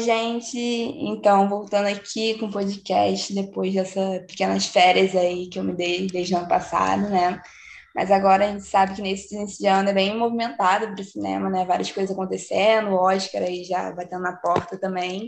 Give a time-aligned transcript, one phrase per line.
[0.00, 0.58] Oi, gente.
[0.58, 6.06] Então, voltando aqui com o podcast depois dessas pequenas férias aí que eu me dei
[6.06, 7.38] desde o ano passado, né?
[7.94, 11.04] Mas agora a gente sabe que nesse início de ano é bem movimentado para o
[11.04, 11.66] cinema, né?
[11.66, 15.26] Várias coisas acontecendo, o Oscar aí já batendo na porta também.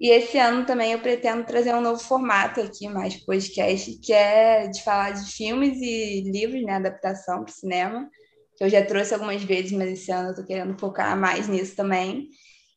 [0.00, 4.66] E esse ano também eu pretendo trazer um novo formato aqui, mais podcast, que é
[4.66, 6.74] de falar de filmes e livros, né?
[6.74, 8.10] Adaptação para o cinema,
[8.56, 11.76] que eu já trouxe algumas vezes, mas esse ano eu tô querendo focar mais nisso
[11.76, 12.28] também.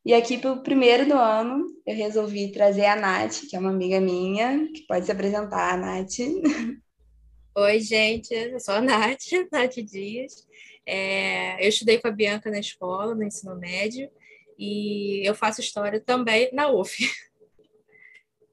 [0.06, 3.72] E aqui, para o primeiro do ano, eu resolvi trazer a Nath, que é uma
[3.72, 6.20] amiga minha, que pode se apresentar, Nath.
[7.58, 10.48] Oi, gente, eu sou a Nath, Nath Dias.
[10.86, 14.08] É, eu estudei com a Bianca na escola, no ensino médio,
[14.60, 16.96] e eu faço história também na UF.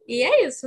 [0.09, 0.67] E é isso.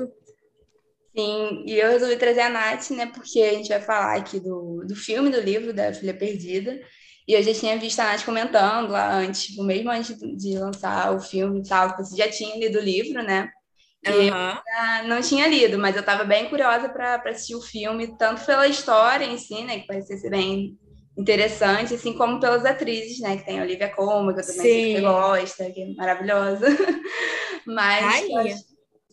[1.15, 4.85] Sim, e eu resolvi trazer a Nath, né, porque a gente vai falar aqui do,
[4.85, 6.81] do filme, do livro da Filha Perdida,
[7.27, 11.15] e eu já tinha visto a Nath comentando lá antes, tipo, mesmo antes de lançar
[11.15, 13.49] o filme e tal, você já tinha lido o livro, né?
[14.05, 14.27] E uhum.
[14.27, 18.67] eu não tinha lido, mas eu estava bem curiosa para assistir o filme, tanto pela
[18.67, 20.77] história em si, né, que parece ser bem
[21.17, 24.61] interessante, assim como pelas atrizes, né, que tem a Olivia Colman, que eu também Sim.
[24.61, 26.67] sei que você gosta, que é maravilhosa.
[27.65, 28.23] Mas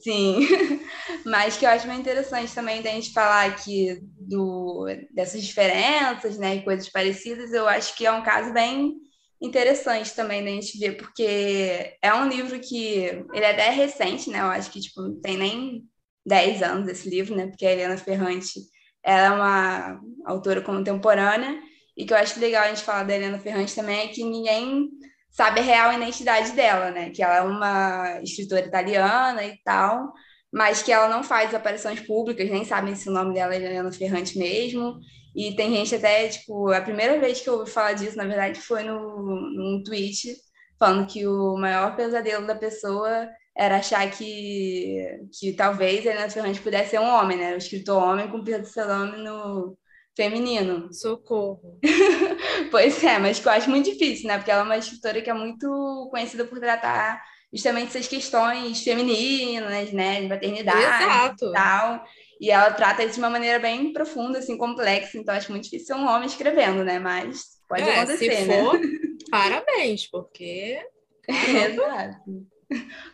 [0.03, 0.41] Sim,
[1.25, 6.56] mas que eu acho bem interessante também da gente falar aqui do, dessas diferenças, né,
[6.56, 8.94] e coisas parecidas, eu acho que é um caso bem
[9.41, 14.41] interessante também da gente ver, porque é um livro que, ele é até recente, né,
[14.41, 15.84] eu acho que, tipo, não tem nem
[16.27, 18.59] 10 anos esse livro, né, porque a Helena Ferrante,
[19.05, 21.61] ela é uma autora contemporânea,
[21.97, 24.89] e que eu acho legal a gente falar da Helena Ferrante também é que ninguém
[25.33, 27.11] sabe a real identidade dela, né?
[27.11, 30.12] Que ela é uma escritora italiana e tal,
[30.53, 33.91] mas que ela não faz aparições públicas, nem sabem se o nome dela é Helena
[33.91, 34.98] Ferrante mesmo.
[35.34, 38.60] E tem gente até, tipo, a primeira vez que eu ouvi falar disso, na verdade,
[38.60, 40.37] foi no, num tweet
[40.78, 44.97] falando que o maior pesadelo da pessoa era achar que,
[45.38, 47.54] que talvez Helena Ferrante pudesse ser um homem, né?
[47.54, 49.76] O escritor homem com Pedro Salame no,
[50.17, 50.93] feminino.
[50.93, 51.78] Socorro.
[52.71, 54.37] pois é, mas que eu acho muito difícil, né?
[54.37, 59.93] Porque ela é uma escritora que é muito conhecida por tratar justamente essas questões femininas,
[59.93, 60.21] né?
[60.21, 61.47] De maternidade Exato.
[61.47, 62.05] e tal.
[62.41, 65.19] E ela trata isso de uma maneira bem profunda, assim, complexa.
[65.19, 66.99] Então, acho muito difícil ser um homem escrevendo, né?
[66.99, 68.61] Mas pode é, acontecer, se né?
[68.61, 68.81] for,
[69.31, 70.81] parabéns, porque...
[71.29, 72.47] Exato.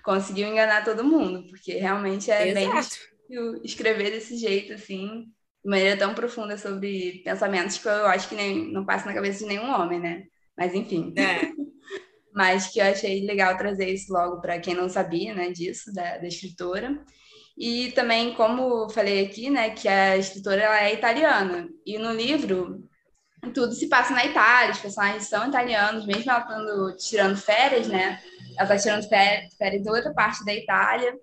[0.02, 2.54] Conseguiu enganar todo mundo, porque realmente é Exato.
[2.54, 5.26] bem difícil escrever desse jeito, assim,
[5.64, 9.40] de maneira tão profunda sobre pensamentos que eu acho que nem, não passa na cabeça
[9.40, 10.24] de nenhum homem, né?
[10.56, 11.14] Mas enfim.
[11.16, 11.50] É.
[12.34, 16.18] Mas que eu achei legal trazer isso logo para quem não sabia, né, disso, da,
[16.18, 17.02] da escritora.
[17.56, 21.68] E também, como falei aqui, né, que a escritora ela é italiana.
[21.84, 22.88] E no livro,
[23.52, 28.20] tudo se passa na Itália, os personagens são italianos, mesmo ela estando tirando férias, né?
[28.56, 31.14] Ela está tirando férias, férias em outra parte da Itália.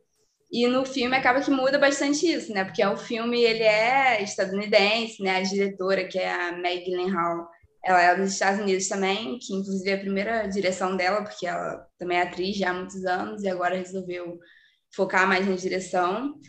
[0.56, 2.64] E no filme acaba que muda bastante isso, né?
[2.64, 5.36] Porque o filme ele é estadunidense, né?
[5.36, 7.46] A diretora, que é a Meg Gyllenhaal,
[7.84, 11.86] ela é dos Estados Unidos também, que inclusive é a primeira direção dela, porque ela
[12.00, 14.40] também é atriz já há muitos anos e agora resolveu
[14.96, 16.40] focar mais na direção.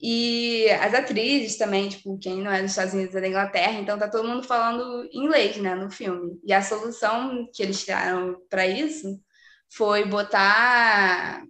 [0.00, 3.98] E as atrizes também, tipo, quem não é dos Estados Unidos é da Inglaterra, então
[3.98, 6.38] tá todo mundo falando inglês, né, no filme.
[6.44, 9.20] E a solução que eles tiraram para isso
[9.68, 11.42] foi botar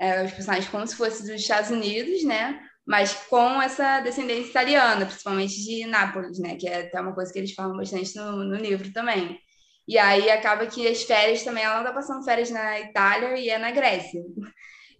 [0.00, 2.58] é, os personagens como se fossem dos Estados Unidos, né?
[2.86, 6.56] Mas com essa descendência italiana, principalmente de Nápoles, né?
[6.56, 9.38] Que é até uma coisa que eles falam bastante no, no livro também.
[9.86, 13.50] E aí acaba que as férias também, ela não tá passando férias na Itália e
[13.50, 14.22] é na Grécia.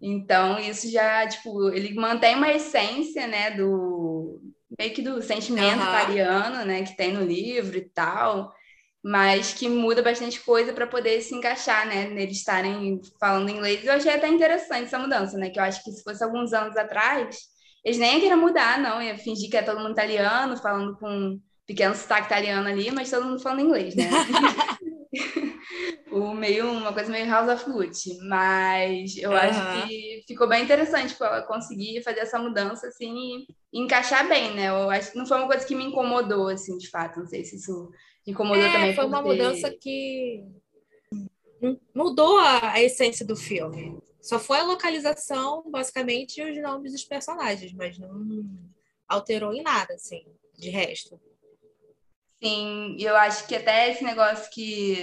[0.03, 4.41] Então, isso já, tipo, ele mantém uma essência, né, do
[4.79, 5.95] meio que do sentimento uhum.
[5.95, 8.53] italiano, né, que tem no livro e tal
[9.03, 12.09] mas que muda bastante coisa para poder se encaixar, né?
[12.09, 13.85] Neles estarem falando inglês.
[13.85, 15.49] Eu achei até interessante essa mudança, né?
[15.49, 17.39] Que eu acho que se fosse alguns anos atrás,
[17.85, 19.03] eles nem iam querer mudar, não.
[19.03, 23.11] Ia fingir que é todo mundo italiano, falando com um pequeno sotaque italiano ali, mas
[23.11, 24.11] todo mundo falando inglês, né?
[26.13, 28.19] o meio, uma coisa meio House of Gucci.
[28.29, 29.37] Mas eu uhum.
[29.37, 34.55] acho que ficou bem interessante tipo, ela conseguir fazer essa mudança, assim, e encaixar bem,
[34.55, 34.69] né?
[34.69, 37.21] Eu acho que não foi uma coisa que me incomodou, assim, de fato.
[37.21, 37.91] Não sei se isso
[38.27, 38.95] incomodou é, também.
[38.95, 39.29] Foi uma ter...
[39.29, 40.45] mudança que
[41.95, 43.99] mudou a, a, essência do filme.
[44.21, 48.45] Só foi a localização, basicamente, e os nomes dos personagens, mas não
[49.09, 50.25] alterou em nada, assim,
[50.57, 51.21] de resto.
[52.43, 54.97] Sim, e eu acho que até esse negócio que.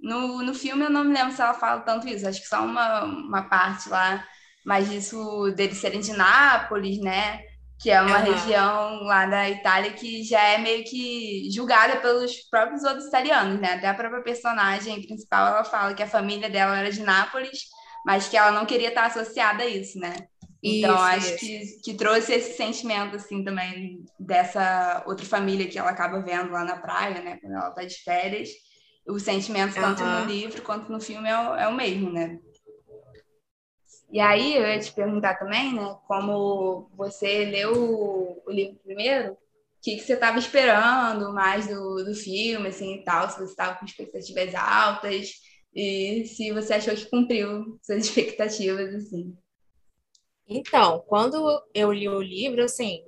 [0.00, 2.64] No, no filme eu não me lembro se ela fala tanto isso, acho que só
[2.64, 4.26] uma, uma parte lá,
[4.64, 7.42] mas isso deles serem de Nápoles, né?
[7.78, 8.24] Que é uma uhum.
[8.24, 13.74] região lá da Itália que já é meio que julgada pelos próprios outros italianos, né?
[13.74, 17.66] Até a própria personagem principal, ela fala que a família dela era de Nápoles,
[18.04, 20.14] mas que ela não queria estar associada a isso, né?
[20.62, 21.38] Então, Isso, acho isso.
[21.38, 26.64] que, que trouxe esse sentimento, assim, também dessa outra família que ela acaba vendo lá
[26.64, 27.38] na praia, né?
[27.40, 28.48] Quando ela tá de férias.
[29.06, 30.20] O sentimento, tanto Aham.
[30.20, 32.38] no livro quanto no filme, é o, é o mesmo, né?
[34.10, 35.96] E aí, eu ia te perguntar também, né?
[36.06, 37.72] Como você leu
[38.46, 39.36] o, livro primeiro, o
[39.82, 43.28] que, que você estava esperando mais do, do filme, assim, e tal?
[43.28, 45.32] Se você estava com expectativas altas
[45.74, 49.36] e se você achou que cumpriu suas expectativas, assim.
[50.48, 53.04] Então, quando eu li o livro, assim,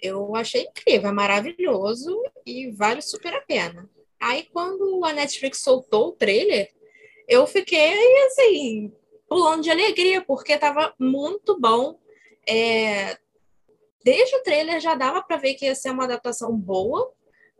[0.00, 3.90] eu achei incrível, é maravilhoso e vale super a pena.
[4.20, 6.70] Aí, quando a Netflix soltou o trailer,
[7.28, 7.94] eu fiquei,
[8.26, 8.92] assim,
[9.28, 11.98] pulando de alegria, porque estava muito bom.
[12.48, 13.18] É,
[14.04, 17.12] Desde o trailer já dava para ver que ia ser uma adaptação boa,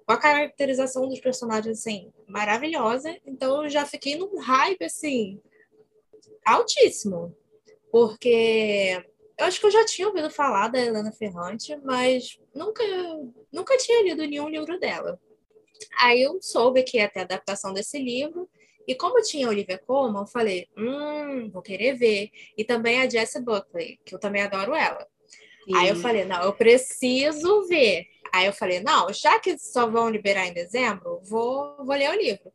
[0.07, 3.15] com a caracterização dos personagens, assim, maravilhosa.
[3.27, 5.41] Então, eu já fiquei num hype, assim,
[6.45, 7.37] altíssimo.
[7.91, 9.05] Porque
[9.37, 12.83] eu acho que eu já tinha ouvido falar da Helena Ferrante, mas nunca,
[13.53, 15.21] nunca tinha lido nenhum livro dela.
[16.01, 18.49] Aí eu soube que ia ter adaptação desse livro,
[18.89, 22.31] e como tinha Olivia Colman, eu falei, hum, vou querer ver.
[22.57, 25.07] E também a Jessie Buckley, que eu também adoro ela.
[25.77, 28.07] Aí eu falei, não, eu preciso ver.
[28.33, 32.17] Aí eu falei, não, já que só vão liberar em dezembro, vou, vou ler o
[32.17, 32.51] livro.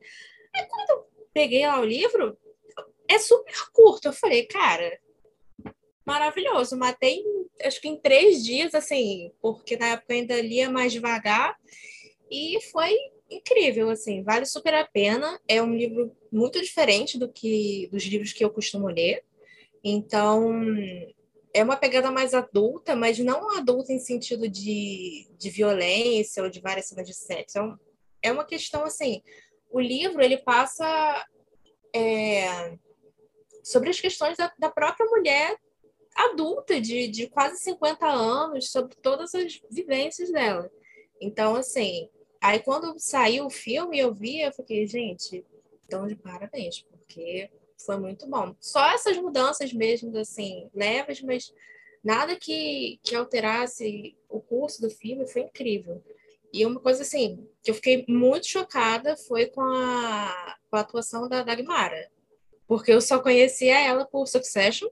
[0.55, 2.35] Aí quando eu peguei lá o livro,
[3.07, 4.07] é super curto.
[4.07, 4.99] Eu falei, cara,
[6.03, 6.75] maravilhoso.
[6.75, 7.23] Matei,
[7.63, 11.55] acho que em três dias, assim, porque na época eu ainda lia mais devagar.
[12.31, 12.97] E foi
[13.37, 15.39] incrível, assim, vale super a pena.
[15.47, 19.23] É um livro muito diferente do que dos livros que eu costumo ler.
[19.83, 20.51] Então,
[21.53, 26.59] é uma pegada mais adulta, mas não adulta em sentido de, de violência ou de
[26.61, 27.57] várias cenas de sexo.
[27.57, 27.77] É, um-
[28.23, 29.21] é uma questão assim.
[29.71, 31.25] O livro ele passa
[31.95, 32.77] é,
[33.63, 35.57] sobre as questões da, da própria mulher
[36.15, 40.69] adulta, de, de quase 50 anos, sobre todas as vivências dela.
[41.19, 42.09] Então, assim,
[42.43, 45.45] aí quando saiu o filme, eu vi, eu fiquei, gente,
[45.85, 47.49] então de parabéns, porque
[47.85, 48.53] foi muito bom.
[48.59, 51.53] Só essas mudanças mesmo, assim, leves, mas
[52.03, 56.03] nada que, que alterasse o curso do filme foi incrível.
[56.51, 61.27] E uma coisa, assim, que eu fiquei muito chocada foi com a, com a atuação
[61.27, 62.11] da Dagmara.
[62.67, 64.89] Porque eu só conhecia ela por Succession,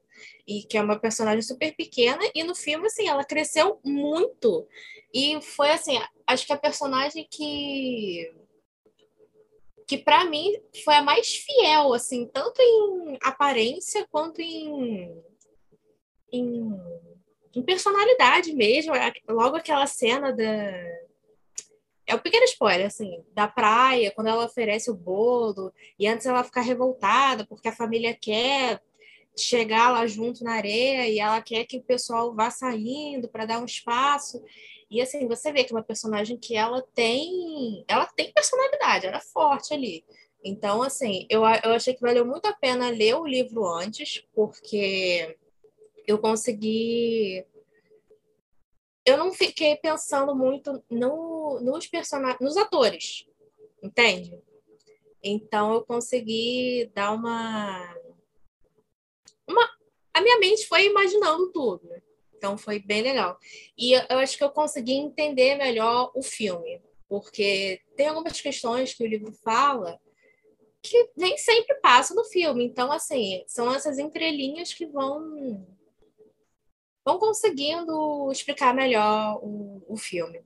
[0.47, 4.67] e que é uma personagem super pequena, e no filme, assim, ela cresceu muito.
[5.13, 8.31] E foi, assim, acho que a personagem que
[9.91, 15.21] que para mim foi a mais fiel, assim, tanto em aparência quanto em,
[16.31, 16.71] em,
[17.53, 18.93] em personalidade mesmo.
[19.27, 20.71] Logo aquela cena da.
[22.11, 26.43] É um pequeno spoiler, assim, da praia, quando ela oferece o bolo, e antes ela
[26.43, 28.81] fica revoltada porque a família quer
[29.37, 33.61] chegar lá junto na areia e ela quer que o pessoal vá saindo para dar
[33.61, 34.43] um espaço.
[34.89, 39.17] E assim, você vê que é uma personagem que ela tem, ela tem personalidade, ela
[39.17, 40.03] é forte ali.
[40.43, 45.37] Então, assim, eu, eu achei que valeu muito a pena ler o livro antes, porque
[46.05, 47.45] eu consegui.
[49.05, 53.27] Eu não fiquei pensando muito no, nos personagens, nos atores,
[53.81, 54.39] entende?
[55.23, 57.95] Então eu consegui dar uma.
[59.47, 59.69] uma...
[60.13, 61.87] A minha mente foi imaginando tudo.
[61.87, 62.01] né?
[62.35, 63.37] Então foi bem legal.
[63.77, 69.03] E eu acho que eu consegui entender melhor o filme, porque tem algumas questões que
[69.03, 69.99] o livro fala
[70.81, 72.65] que nem sempre passa no filme.
[72.65, 75.67] Então, assim, são essas entrelinhas que vão
[77.05, 80.43] vão conseguindo explicar melhor o, o filme.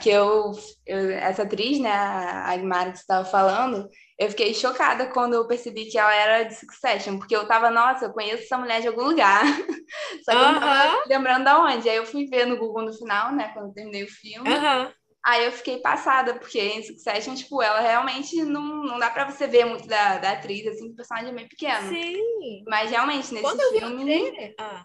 [0.00, 0.52] Que eu,
[0.86, 5.48] eu, essa atriz, né, a Agmara que você estava falando, eu fiquei chocada quando eu
[5.48, 8.88] percebi que ela era de Succession, porque eu tava, nossa, eu conheço essa mulher de
[8.88, 9.42] algum lugar.
[10.24, 11.88] Só que eu não tava lembrando de onde.
[11.88, 14.48] Aí eu fui ver no Google no final, né, quando eu terminei o filme.
[14.48, 14.92] Uhum.
[15.24, 19.46] Aí eu fiquei passada, porque em Succession, tipo, ela realmente não, não dá pra você
[19.46, 21.88] ver muito da, da atriz, assim, o personagem é meio pequeno.
[21.88, 22.64] Sim.
[22.66, 24.02] Mas realmente, nesse Quando eu vi filme.
[24.02, 24.54] o trailer.
[24.58, 24.84] Ah.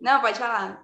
[0.00, 0.80] Não, pode falar.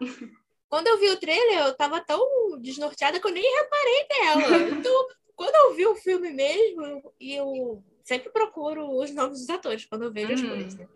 [0.68, 2.20] Quando eu vi o trailer, eu tava tão
[2.60, 4.68] desnorteada que eu nem reparei nela.
[4.86, 9.84] Então, quando eu vi o filme mesmo, e eu sempre procuro os nomes dos atores
[9.86, 10.48] quando eu vejo as Uhum.
[10.48, 10.76] coisas.
[10.76, 10.86] né?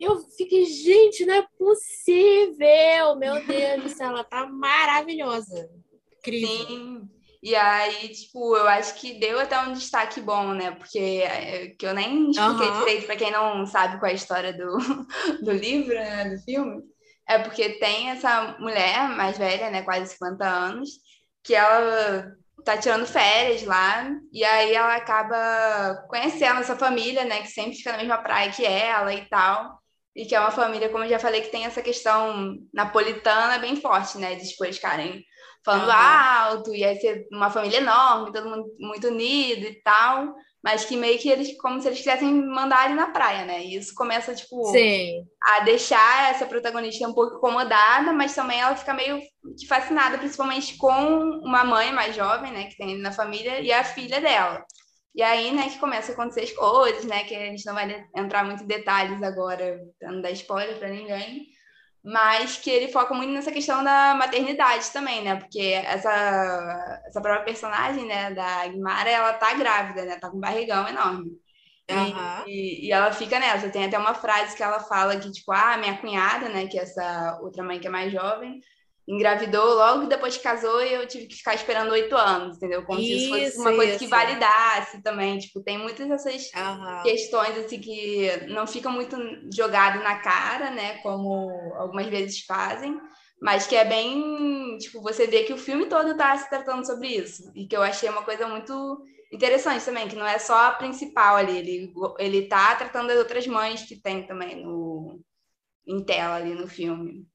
[0.00, 3.16] Eu fiquei, gente, não é possível!
[3.16, 5.70] Meu Deus do céu, ela tá maravilhosa.
[6.18, 6.48] Incrível.
[6.66, 7.10] Sim.
[7.44, 10.70] E aí, tipo, eu acho que deu até um destaque bom, né?
[10.70, 12.78] Porque é, que eu nem expliquei Aham.
[12.78, 14.78] direito para quem não sabe qual é a história do,
[15.44, 16.82] do livro, né, do filme.
[17.28, 20.88] É porque tem essa mulher mais velha, né, quase 50 anos,
[21.42, 22.32] que ela
[22.64, 27.92] tá tirando férias lá, e aí ela acaba conhecendo essa família, né, que sempre fica
[27.92, 29.78] na mesma praia que ela e tal,
[30.16, 33.76] e que é uma família, como eu já falei, que tem essa questão napolitana bem
[33.76, 35.22] forte, né, de tipo, eles ficarem
[35.64, 35.92] falando uhum.
[35.92, 40.96] alto, e aí ser uma família enorme, todo mundo muito unido e tal, mas que
[40.96, 43.64] meio que eles, como se eles quisessem mandar ele na praia, né?
[43.64, 45.24] E isso começa, tipo, Sim.
[45.42, 49.20] a deixar essa protagonista um pouco incomodada, mas também ela fica meio
[49.58, 53.72] que fascinada, principalmente com uma mãe mais jovem, né, que tem ele na família, e
[53.72, 54.64] a filha dela.
[55.14, 58.04] E aí, né, que começa a acontecer as coisas, né, que a gente não vai
[58.16, 61.46] entrar muito em detalhes agora, pra não dar spoiler para ninguém,
[62.04, 65.36] mas que ele foca muito nessa questão da maternidade também, né?
[65.36, 70.18] Porque essa, essa própria personagem, né, da Guimara, ela tá grávida, né?
[70.18, 71.30] Tá com um barrigão enorme.
[71.90, 72.44] Uhum.
[72.46, 73.70] E, e, ela fica nessa.
[73.70, 76.82] Tem até uma frase que ela fala que, tipo, ah, minha cunhada, né, que é
[76.82, 78.60] essa outra mãe que é mais jovem,
[79.06, 82.84] engravidou logo depois que casou e eu tive que ficar esperando oito anos, entendeu?
[82.84, 83.98] Como isso, se isso fosse uma coisa isso.
[83.98, 85.38] que validasse também.
[85.38, 87.02] Tipo, tem muitas dessas uhum.
[87.02, 89.16] questões assim que não ficam muito
[89.54, 90.98] jogado na cara, né?
[90.98, 92.98] Como algumas vezes fazem,
[93.40, 97.08] mas que é bem, tipo, você vê que o filme todo está se tratando sobre
[97.08, 97.52] isso.
[97.54, 101.36] E que eu achei uma coisa muito interessante também, que não é só a principal
[101.36, 105.20] ali, ele, ele tá tratando das outras mães que tem também no,
[105.86, 107.26] em tela ali no filme.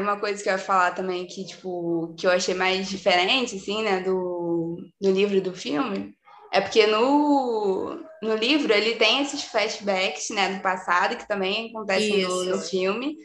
[0.00, 3.82] Uma coisa que eu ia falar também que, tipo, que eu achei mais diferente, assim,
[3.82, 6.14] né, do, do livro e do filme,
[6.52, 12.22] é porque no, no livro ele tem esses flashbacks, né, do passado, que também acontecem
[12.22, 13.16] no, no, filme.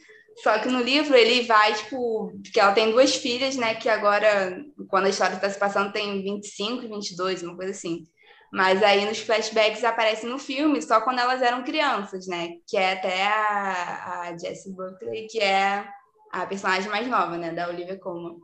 [0.43, 4.63] Só que no livro ele vai, tipo, porque ela tem duas filhas, né, que agora,
[4.87, 8.03] quando a história está se passando, tem 25 e 22, uma coisa assim.
[8.51, 12.53] Mas aí nos flashbacks aparecem no filme só quando elas eram crianças, né?
[12.67, 15.87] Que é até a, a Jessie Buckley, que é
[16.31, 18.37] a personagem mais nova, né, da Olivia Colman.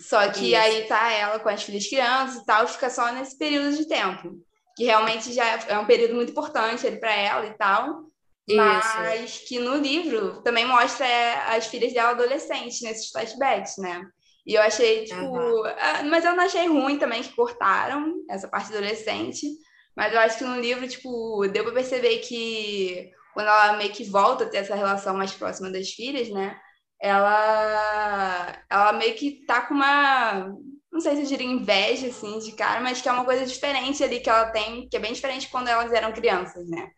[0.00, 0.56] Só que Isso.
[0.56, 4.32] aí tá ela com as filhas crianças e tal, fica só nesse período de tempo,
[4.76, 8.04] que realmente já é um período muito importante para ela e tal.
[8.46, 8.56] Isso.
[8.56, 14.02] Mas que no livro também mostra é, as filhas dela adolescentes nesses flashbacks, né?
[14.46, 15.20] E eu achei, tipo.
[15.20, 15.62] Uhum.
[16.08, 19.46] Mas eu não achei ruim também que cortaram essa parte adolescente.
[19.94, 24.04] Mas eu acho que no livro, tipo, deu pra perceber que quando ela meio que
[24.04, 26.58] volta a ter essa relação mais próxima das filhas, né?
[27.00, 30.54] Ela, ela meio que tá com uma,
[30.92, 34.02] não sei se eu diria inveja, assim, de cara, mas que é uma coisa diferente
[34.02, 36.90] ali que ela tem, que é bem diferente quando elas eram crianças, né?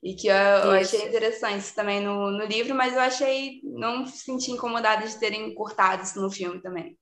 [0.00, 4.52] E que eu, eu achei interessante também no, no livro, mas eu achei, não senti
[4.52, 6.96] incomodada de terem cortado isso no filme também.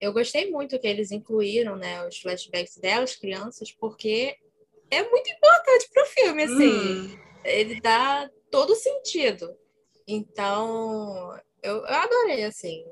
[0.00, 4.36] Eu gostei muito que eles incluíram, né, os flashbacks delas, crianças, porque
[4.90, 7.14] é muito importante para o filme, assim.
[7.14, 7.18] Hum.
[7.44, 9.56] Ele dá todo sentido.
[10.08, 12.82] Então, eu, eu adorei, assim.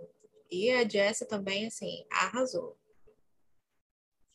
[0.50, 2.76] E a Jessie também, assim, arrasou.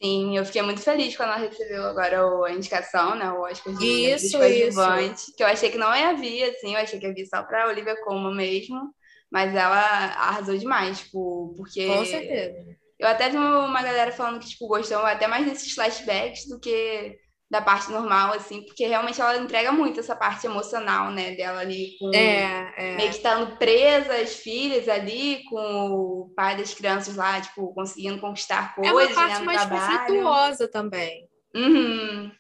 [0.01, 3.31] Sim, eu fiquei muito feliz quando ela recebeu agora a indicação, né?
[3.31, 5.35] O Oscar de isso, isso.
[5.37, 8.35] que eu achei que não havia, assim, eu achei que havia só para Olivia Colman
[8.35, 8.91] mesmo,
[9.31, 9.79] mas ela
[10.15, 11.85] arrasou demais, tipo, porque...
[11.85, 12.75] Com certeza.
[12.97, 17.15] Eu até vi uma galera falando que, tipo, gostou até mais desses flashbacks do que
[17.51, 21.97] da parte normal, assim, porque realmente ela entrega muito essa parte emocional, né, dela ali
[21.99, 22.95] com é, é.
[22.95, 28.21] meio que estando presa as filhas ali, com o pai das crianças lá, tipo, conseguindo
[28.21, 29.99] conquistar coisas, É uma parte né, mais trabalho.
[29.99, 31.27] conflituosa também.
[31.53, 32.31] Uhum.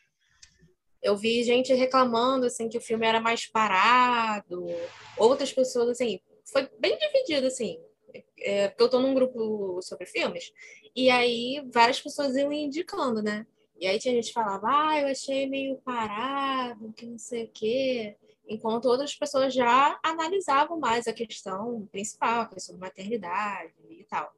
[1.03, 4.65] Eu vi gente reclamando, assim, que o filme era mais parado,
[5.17, 6.21] outras pessoas, assim,
[6.53, 7.77] foi bem dividido, assim,
[8.39, 10.53] é, porque eu tô num grupo sobre filmes,
[10.95, 13.45] e aí várias pessoas iam indicando, né,
[13.81, 18.15] e aí tinha gente falava, ah, eu achei meio parado, que não sei o quê.
[18.47, 24.31] Enquanto outras pessoas já analisavam mais a questão principal, a questão da maternidade e tal.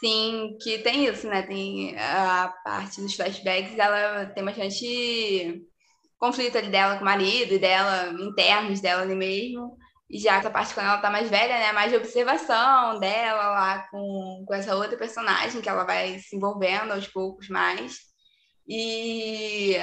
[0.00, 1.42] Sim, que tem isso, né?
[1.42, 5.64] Tem a parte dos flashbacks, ela tem bastante
[6.18, 9.78] conflito ali dela com o marido e dela, internos dela ali mesmo.
[10.10, 11.72] E já essa parte quando ela tá mais velha, né?
[11.72, 16.92] Mais de observação dela lá com, com essa outra personagem que ela vai se envolvendo
[16.92, 17.96] aos poucos mais.
[18.68, 19.76] E,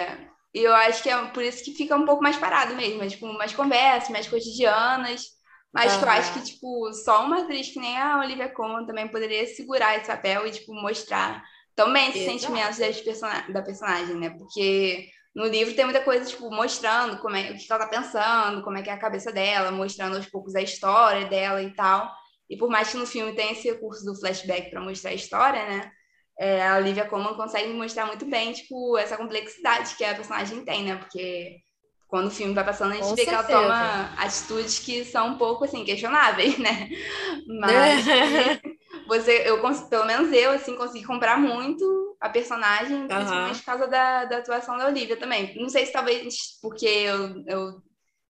[0.54, 3.08] e eu acho que é por isso que fica um pouco mais parado mesmo, é,
[3.08, 5.22] tipo, mais conversas, mais cotidianas.
[5.74, 6.00] Mas uhum.
[6.00, 9.46] que eu acho que, tipo, só uma atriz que nem a Olivia Colman também poderia
[9.48, 11.44] segurar esse papel e, tipo, mostrar
[11.76, 12.40] também esses Exato.
[12.40, 14.32] sentimentos person da personagem, né?
[14.32, 18.64] Porque no livro tem muita coisa, tipo, mostrando como é, o que ela tá pensando,
[18.64, 22.12] como é que é a cabeça dela, mostrando aos poucos a história dela e tal.
[22.50, 25.64] E por mais que no filme tenha esse recurso do flashback para mostrar a história,
[25.68, 25.92] né?
[26.40, 30.86] É, a Olivia Colman consegue mostrar muito bem, tipo, essa complexidade que a personagem tem,
[30.86, 30.96] né?
[30.96, 31.58] Porque
[32.08, 33.44] quando o filme vai passando, a gente Com vê certeza.
[33.44, 36.90] que ela toma atitudes que são um pouco, assim, questionáveis, né?
[37.62, 38.08] Mas,
[39.08, 43.60] você, eu pelo menos eu, assim, consegui comprar muito a personagem, principalmente uhum.
[43.60, 45.56] por causa da, da atuação da Olivia também.
[45.60, 47.82] Não sei se talvez porque eu, eu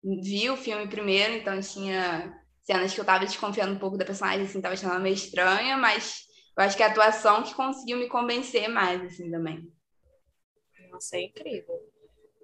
[0.03, 4.45] vi o filme primeiro, então tinha cenas que eu tava desconfiando um pouco da personagem,
[4.45, 6.23] assim, tava achando ela meio estranha, mas
[6.57, 9.71] eu acho que é a atuação que conseguiu me convencer mais, assim, também.
[10.91, 11.75] Nossa, é incrível.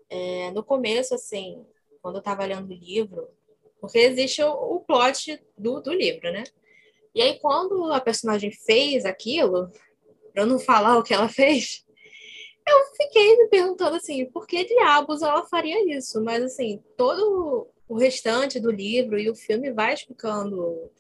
[0.10, 1.66] É, no começo, assim,
[2.02, 3.30] quando eu tava lendo o livro,
[3.80, 6.44] porque existe o, o plot do, do livro, né?
[7.14, 9.72] E aí, quando a personagem fez aquilo,
[10.34, 11.86] para não falar o que ela fez,
[12.68, 16.24] eu fiquei me perguntando assim, por que diabos ela faria isso?
[16.24, 20.92] Mas assim, todo o restante do livro e o filme vai explicando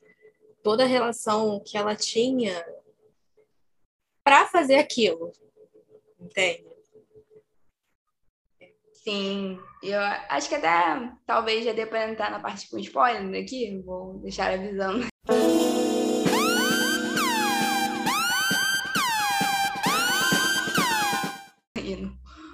[0.63, 2.65] toda a relação que ela tinha
[4.23, 5.31] para fazer aquilo.
[6.19, 6.67] Entende?
[8.93, 9.99] Sim, eu
[10.29, 14.51] acho que até talvez já dê para entrar na parte com spoiler aqui, vou deixar
[14.51, 15.07] avisando.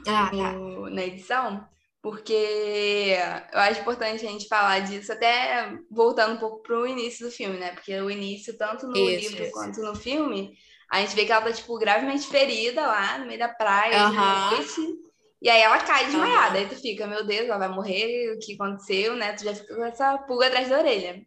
[0.07, 0.51] Ah, tá.
[0.53, 1.67] no, na edição,
[2.01, 3.17] porque
[3.51, 7.31] eu acho importante a gente falar disso, até voltando um pouco para o início do
[7.31, 7.71] filme, né?
[7.71, 9.51] Porque o início, tanto no isso, livro isso.
[9.51, 10.55] quanto no filme,
[10.91, 14.49] a gente vê que ela tá, tipo, gravemente ferida lá no meio da praia, uhum.
[14.51, 14.99] noite,
[15.41, 16.55] e aí ela cai desmaiada.
[16.55, 16.61] Uhum.
[16.61, 19.33] Aí tu fica, meu Deus, ela vai morrer, o que aconteceu, né?
[19.33, 21.25] Tu já fica com essa pulga atrás da orelha.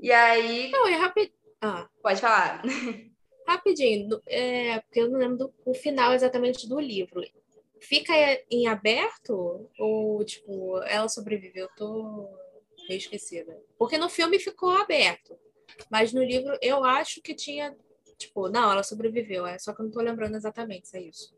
[0.00, 0.70] E aí.
[0.70, 1.32] Não, é rápido.
[1.60, 1.86] Ah.
[2.02, 2.62] Pode falar.
[3.46, 7.22] Rapidinho, é, porque eu não lembro do o final exatamente do livro
[7.80, 8.12] fica
[8.50, 11.64] em aberto ou, tipo, ela sobreviveu?
[11.64, 12.28] Eu tô
[12.88, 13.56] meio esquecida.
[13.78, 15.36] Porque no filme ficou aberto,
[15.90, 17.76] mas no livro eu acho que tinha,
[18.16, 21.36] tipo, não, ela sobreviveu, é só que eu não tô lembrando exatamente se é isso.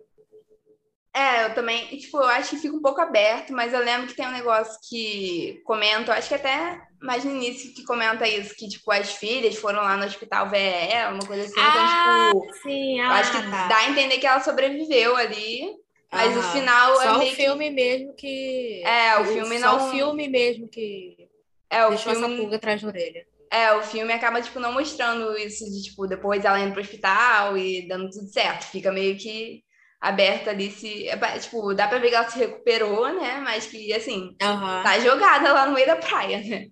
[1.12, 4.14] É, eu também, tipo, eu acho que fica um pouco aberto, mas eu lembro que
[4.14, 8.68] tem um negócio que comenta, acho que até mais no início que comenta isso, que,
[8.68, 12.40] tipo, as filhas foram lá no hospital ver ela, uma coisa assim, então, ah, então,
[12.42, 13.66] tipo, sim, ah, eu acho que tá.
[13.66, 15.74] dá a entender que ela sobreviveu ali,
[16.12, 17.70] mas o final só o filme que...
[17.70, 21.28] mesmo que é o filme só não só o filme mesmo que
[21.68, 24.72] é o deixou filme essa pulga atrás da orelha é o filme acaba tipo não
[24.72, 29.16] mostrando isso de tipo depois ela indo pro hospital e dando tudo certo fica meio
[29.16, 29.62] que
[30.00, 33.92] aberta ali se é, tipo dá para ver que ela se recuperou né mas que
[33.92, 34.82] assim uhum.
[34.82, 36.66] tá jogada lá no meio da praia né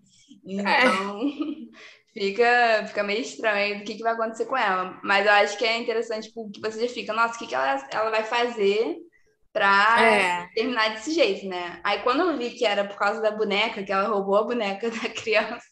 [0.44, 1.68] então é.
[2.18, 4.98] fica, fica meio estranho do que, que vai acontecer com ela.
[5.03, 7.55] Mas eu acho que é interessante, tipo, que você já fica, nossa, o que, que
[7.55, 8.96] ela, ela vai fazer
[9.59, 10.49] pra é.
[10.55, 11.81] terminar desse jeito, né?
[11.83, 14.88] Aí quando eu vi que era por causa da boneca, que ela roubou a boneca
[14.90, 15.66] da criança,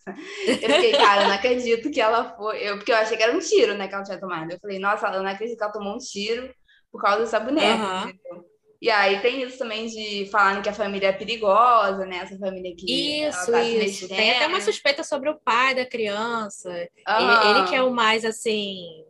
[0.44, 2.58] eu fiquei, cara, eu não acredito que ela foi.
[2.58, 4.50] Eu, porque eu achei que era um tiro, né, que ela tinha tomado.
[4.50, 6.52] Eu falei, nossa, eu não acredito que ela tomou um tiro
[6.90, 8.06] por causa dessa boneca.
[8.06, 8.44] Uhum.
[8.82, 12.18] E aí tem isso também de falando que a família é perigosa, né?
[12.18, 14.08] Essa família que isso, tá isso.
[14.08, 16.68] Tem até uma suspeita sobre o pai da criança.
[16.70, 17.50] Uhum.
[17.50, 19.04] Ele, ele, que é o mais assim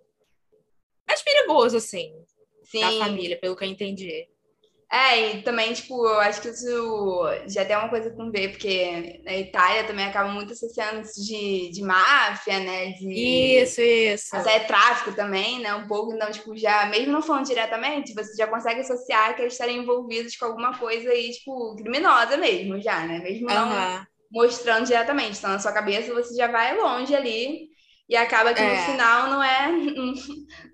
[1.08, 2.12] mais perigoso assim
[2.64, 2.80] Sim.
[2.80, 4.28] da família, pelo que eu entendi.
[4.90, 9.20] É, e também, tipo, eu acho que isso já tem uma coisa com ver, porque
[9.24, 12.92] na Itália também acaba muito associando isso de, de máfia, né?
[12.92, 14.36] De, isso, isso.
[14.36, 15.74] Até tráfico também, né?
[15.74, 19.54] Um pouco, então, tipo, já, mesmo não falando diretamente, você já consegue associar que eles
[19.54, 23.18] estarem envolvidos com alguma coisa aí, tipo, criminosa mesmo, já, né?
[23.18, 24.04] Mesmo não uhum.
[24.30, 25.38] mostrando diretamente.
[25.38, 27.74] Então, na sua cabeça, você já vai longe ali.
[28.08, 28.76] E acaba que é.
[28.76, 29.68] no final não é.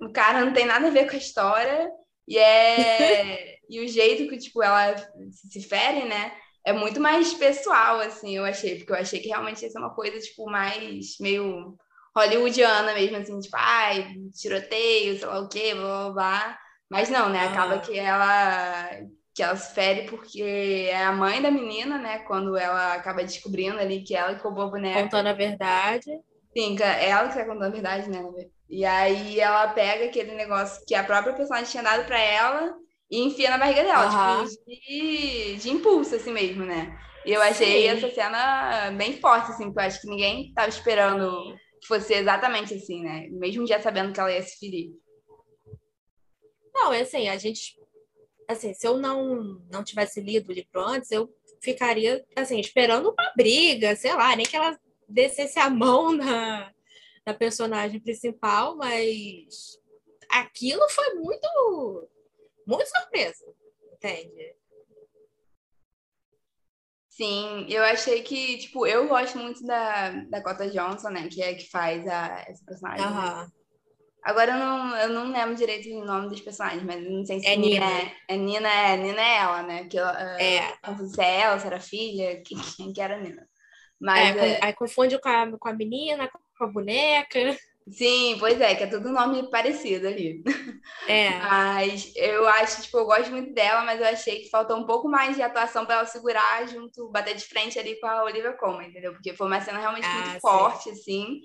[0.03, 1.90] o cara não tem nada a ver com a história.
[2.29, 3.52] E é.
[3.72, 4.94] E o jeito que, tipo, ela
[5.32, 6.30] se fere, né?
[6.62, 8.76] É muito mais pessoal, assim, eu achei.
[8.76, 11.74] Porque eu achei que realmente ia ser uma coisa, tipo, mais meio
[12.14, 16.58] hollywoodiana mesmo, assim, tipo, ai, tiroteio, sei lá o quê, blá, blá, blá.
[16.90, 17.48] Mas não, né?
[17.48, 17.78] Acaba ah.
[17.78, 18.90] que ela
[19.35, 22.18] que ela se fere porque é a mãe da menina, né?
[22.18, 25.02] Quando ela acaba descobrindo ali que ela que roubou a boneca.
[25.02, 26.11] Contando a verdade.
[26.54, 28.22] Sim, é ela que tá contando a verdade, né?
[28.68, 32.82] E aí ela pega aquele negócio que a própria personagem tinha dado para ela
[33.12, 34.48] e enfia na barriga dela, uhum.
[34.48, 36.98] tipo, de, de impulso, assim mesmo, né?
[37.27, 37.88] E eu achei Sim.
[37.88, 42.72] essa cena bem forte, assim, porque eu acho que ninguém estava esperando que fosse exatamente
[42.72, 43.29] assim, né?
[43.31, 44.92] Mesmo já sabendo que ela ia se ferir.
[46.75, 47.79] Não, é assim, a gente.
[48.48, 51.29] Assim, se eu não, não tivesse lido o livro antes, eu
[51.62, 56.72] ficaria, assim, esperando uma briga, sei lá, nem que ela descesse a mão na,
[57.27, 59.79] na personagem principal, mas
[60.31, 62.09] aquilo foi muito
[62.66, 63.44] muito surpresa,
[63.92, 64.55] entende?
[67.09, 71.29] Sim, eu achei que, tipo, eu gosto muito da, da Cota Johnson, né?
[71.29, 73.07] Que é que faz a, essa personagem.
[73.07, 73.51] Uhum.
[74.25, 77.46] Agora eu não, eu não lembro direito o nome dos personagens, mas não sei se
[77.46, 77.85] é Nina.
[77.85, 79.85] É, é Nina, é, Nina é ela, né?
[79.88, 80.72] Que é.
[80.87, 82.40] Não se é ela, se era filha,
[82.77, 83.46] quem, que era a Nina.
[84.01, 84.64] Mas, é, é...
[84.64, 87.57] Aí confunde com a, com a menina, com a boneca.
[87.90, 90.42] Sim, pois é, que é tudo nome parecido ali.
[91.09, 91.31] É.
[91.40, 95.09] Mas eu acho, tipo, eu gosto muito dela, mas eu achei que faltou um pouco
[95.09, 98.88] mais de atuação para ela segurar junto, bater de frente ali com a Olivia Colman,
[98.88, 99.12] entendeu?
[99.12, 100.40] Porque foi uma cena realmente ah, muito sim.
[100.40, 101.40] forte, assim.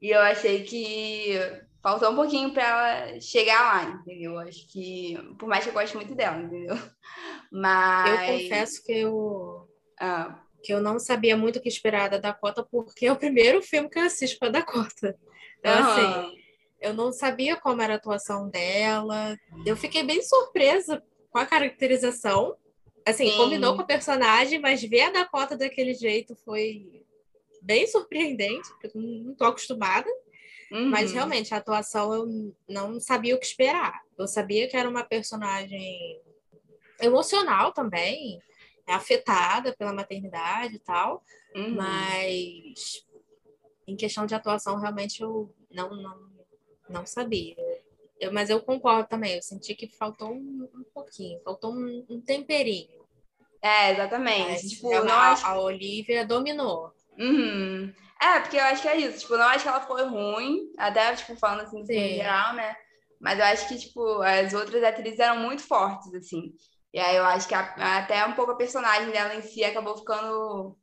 [0.00, 1.38] E eu achei que
[1.82, 4.38] faltou um pouquinho para ela chegar lá, entendeu?
[4.38, 6.76] Acho que, por mais que eu goste muito dela, entendeu?
[7.50, 8.28] Mas.
[8.28, 9.68] Eu confesso que eu.
[9.98, 10.42] Ah.
[10.62, 13.88] Que eu não sabia muito o que esperar da Dakota, porque é o primeiro filme
[13.88, 15.18] que eu assisto com a Dakota.
[15.60, 15.90] Então, uhum.
[15.90, 16.40] assim,
[16.80, 19.36] eu não sabia como era a atuação dela.
[19.64, 22.56] Eu fiquei bem surpresa com a caracterização.
[23.06, 23.36] Assim, Sim.
[23.36, 27.04] combinou com a personagem, mas ver a Dakota daquele jeito foi
[27.62, 30.08] bem surpreendente, porque eu não estou acostumada.
[30.70, 30.88] Uhum.
[30.88, 34.02] Mas realmente, a atuação eu não sabia o que esperar.
[34.18, 36.20] Eu sabia que era uma personagem
[37.00, 38.40] emocional também,
[38.86, 41.22] afetada pela maternidade e tal,
[41.54, 41.74] uhum.
[41.74, 43.04] mas
[43.90, 46.30] em questão de atuação, realmente eu não, não,
[46.88, 47.56] não sabia.
[48.18, 52.20] Eu, mas eu concordo também, eu senti que faltou um, um pouquinho, faltou um, um,
[52.20, 53.00] temperinho.
[53.62, 54.50] É, exatamente.
[54.50, 56.92] Mas, tipo, a, Olivia dominou.
[57.18, 57.92] Uhum.
[58.20, 59.20] É, porque eu acho que é isso.
[59.20, 62.76] Tipo, não acho que ela foi ruim, até, tipo, falando assim, em geral, né?
[63.18, 66.54] Mas eu acho que, tipo, as outras atrizes eram muito fortes, assim.
[66.92, 69.96] E aí eu acho que a, até um pouco a personagem dela em si acabou
[69.96, 70.76] ficando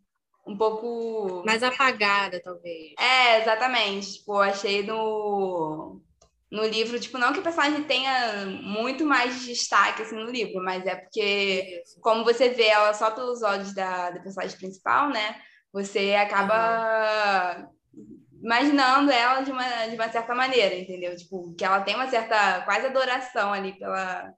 [0.47, 1.43] um pouco.
[1.45, 2.93] Mais apagada, talvez.
[2.97, 4.19] É, exatamente.
[4.19, 6.01] Tipo, achei no,
[6.49, 10.85] no livro, tipo, não que a personagem tenha muito mais destaque assim, no livro, mas
[10.85, 11.99] é porque, Isso.
[11.99, 15.35] como você vê ela só pelos olhos da, da personagem principal, né?
[15.73, 17.69] Você acaba.
[17.93, 18.17] Uhum.
[18.41, 21.15] Imaginando ela de uma, de uma certa maneira, entendeu?
[21.17, 24.31] Tipo, que ela tem uma certa quase adoração ali pela,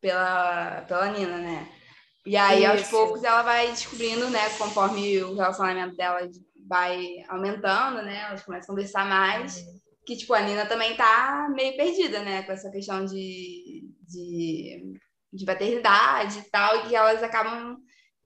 [0.00, 1.68] pela, pela Nina, né?
[2.26, 2.70] E aí, Isso.
[2.70, 6.20] aos poucos, ela vai descobrindo, né, conforme o relacionamento dela
[6.66, 9.80] vai aumentando, né, elas começam a conversar mais, uhum.
[10.06, 14.98] que, tipo, a Nina também tá meio perdida, né, com essa questão de, de,
[15.30, 17.76] de paternidade e tal, e que elas acabam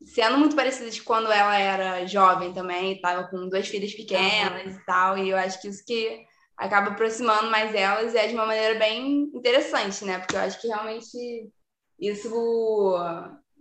[0.05, 4.81] sendo muito parecidas quando ela era jovem também, estava com duas filhas pequenas uhum.
[4.81, 6.25] e tal, e eu acho que isso que
[6.57, 10.69] acaba aproximando mais elas é de uma maneira bem interessante, né, porque eu acho que
[10.69, 11.51] realmente
[11.99, 12.97] isso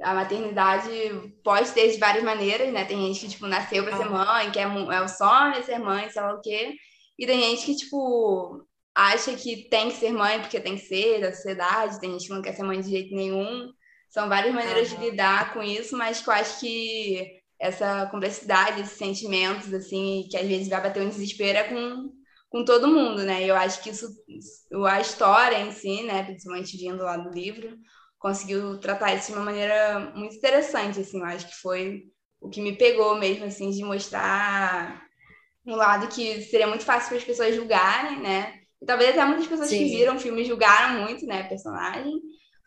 [0.01, 0.89] a maternidade
[1.43, 2.85] pode ter de várias maneiras, né?
[2.85, 6.09] Tem gente que, tipo, nasceu para ser mãe, que é, é o sonho ser mãe,
[6.09, 6.75] sei lá o quê.
[7.17, 11.21] E tem gente que, tipo, acha que tem que ser mãe porque tem que ser
[11.21, 13.71] da sociedade, tem gente que não quer ser mãe de jeito nenhum.
[14.09, 14.99] São várias maneiras uhum.
[14.99, 20.37] de lidar com isso, mas que eu acho que essa complexidade, esses sentimentos, assim, que
[20.37, 22.11] às vezes vai bater um desespero é com,
[22.49, 23.43] com todo mundo, né?
[23.43, 24.07] Eu acho que isso,
[24.87, 27.75] a história em si, né, principalmente vindo lá do livro,
[28.19, 32.03] conseguiu tratar isso de uma maneira muito interessante, assim, eu acho que foi
[32.41, 35.01] o que me pegou mesmo, assim, de mostrar
[35.65, 38.53] um lado que seria muito fácil para as pessoas julgarem, né?
[38.81, 39.79] E talvez até muitas pessoas Sim.
[39.79, 42.13] que viram o filme julgaram muito, né, a personagem,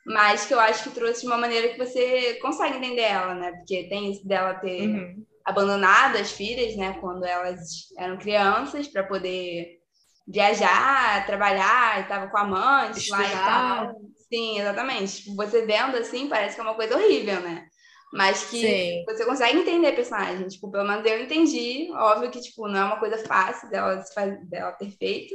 [0.05, 3.53] mas que eu acho que trouxe de uma maneira que você consegue entender ela, né?
[3.53, 5.25] Porque tem isso dela ter uhum.
[5.45, 7.61] abandonado as filhas, né, quando elas
[7.97, 9.79] eram crianças, para poder
[10.27, 13.95] viajar, trabalhar, e estava com a mãe, lá e tal.
[14.33, 15.23] Sim, exatamente.
[15.23, 17.67] Tipo, você vendo assim, parece que é uma coisa horrível, né?
[18.13, 19.05] Mas que Sim.
[19.05, 20.49] você consegue entender a personagem.
[20.49, 21.91] Tipo, pelo menos eu entendi.
[21.93, 24.03] Óbvio que, tipo, não é uma coisa fácil dela,
[24.49, 25.35] dela ter feito.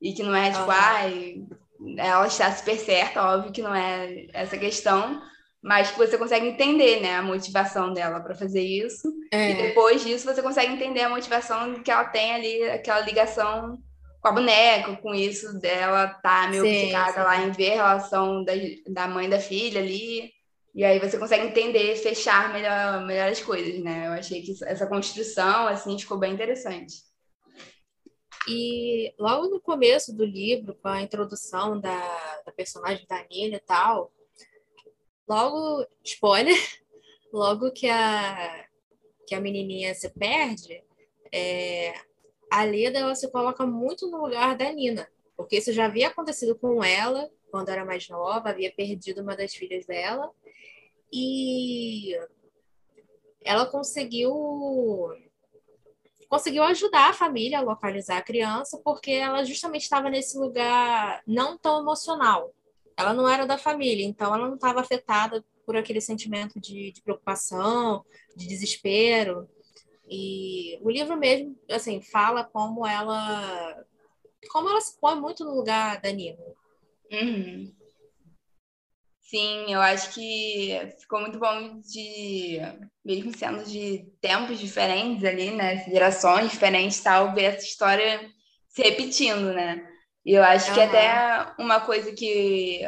[0.00, 1.36] E que não é, tipo, ai,
[1.96, 5.20] ela está super certa, óbvio que não é essa questão.
[5.62, 9.12] Mas que você consegue entender, né, a motivação dela para fazer isso.
[9.32, 9.50] É.
[9.50, 13.78] E depois disso, você consegue entender a motivação que ela tem ali, aquela ligação
[14.26, 18.52] com a boneca, com isso dela tá meio obcecada lá em ver a relação da,
[18.88, 20.32] da mãe da filha ali.
[20.74, 24.08] E aí você consegue entender, fechar melhor, melhor as coisas, né?
[24.08, 26.96] Eu achei que essa construção, assim, ficou bem interessante.
[28.48, 33.60] E logo no começo do livro, com a introdução da, da personagem da Nina e
[33.60, 34.12] tal,
[35.28, 36.54] logo, spoiler,
[37.32, 38.66] logo que a,
[39.26, 40.82] que a menininha se perde,
[41.32, 41.94] é,
[42.50, 46.56] a Leda ela se coloca muito no lugar da Nina, porque isso já havia acontecido
[46.56, 50.30] com ela quando era mais nova, havia perdido uma das filhas dela
[51.12, 52.16] e
[53.44, 54.34] ela conseguiu
[56.28, 61.56] conseguiu ajudar a família a localizar a criança porque ela justamente estava nesse lugar não
[61.56, 62.52] tão emocional.
[62.96, 67.02] Ela não era da família, então ela não estava afetada por aquele sentimento de, de
[67.02, 68.04] preocupação,
[68.34, 69.48] de desespero.
[70.08, 73.84] E o livro mesmo, assim, fala como ela
[74.50, 76.38] como ela se põe muito no lugar da Nina.
[77.10, 77.74] Uhum.
[79.20, 82.60] Sim, eu acho que ficou muito bom de,
[83.04, 88.30] mesmo sendo de tempos diferentes ali, né, gerações diferentes tal, ver essa história
[88.68, 89.84] se repetindo, né?
[90.24, 90.74] E eu acho uhum.
[90.74, 92.82] que até uma coisa que,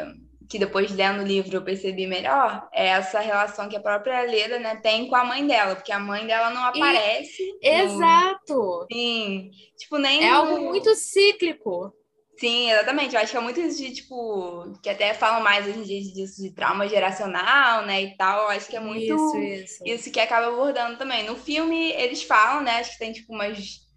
[0.49, 4.59] que depois lendo o livro eu percebi melhor é essa relação que a própria Leda
[4.59, 7.43] né, tem com a mãe dela, porque a mãe dela não aparece.
[7.61, 7.83] E...
[7.83, 7.95] No...
[7.95, 8.87] Exato!
[8.91, 9.51] Sim.
[9.77, 10.25] Tipo, nem.
[10.25, 10.37] É no...
[10.37, 11.93] algo muito cíclico.
[12.39, 13.15] Sim, exatamente.
[13.15, 16.01] Eu acho que é muito isso de, tipo, que até falam mais hoje em dia
[16.01, 18.45] disso de trauma geracional, né, e tal.
[18.45, 19.83] Eu acho que é muito isso, isso.
[19.85, 21.25] isso que acaba abordando também.
[21.25, 23.88] No filme, eles falam, né, acho que tem, tipo, umas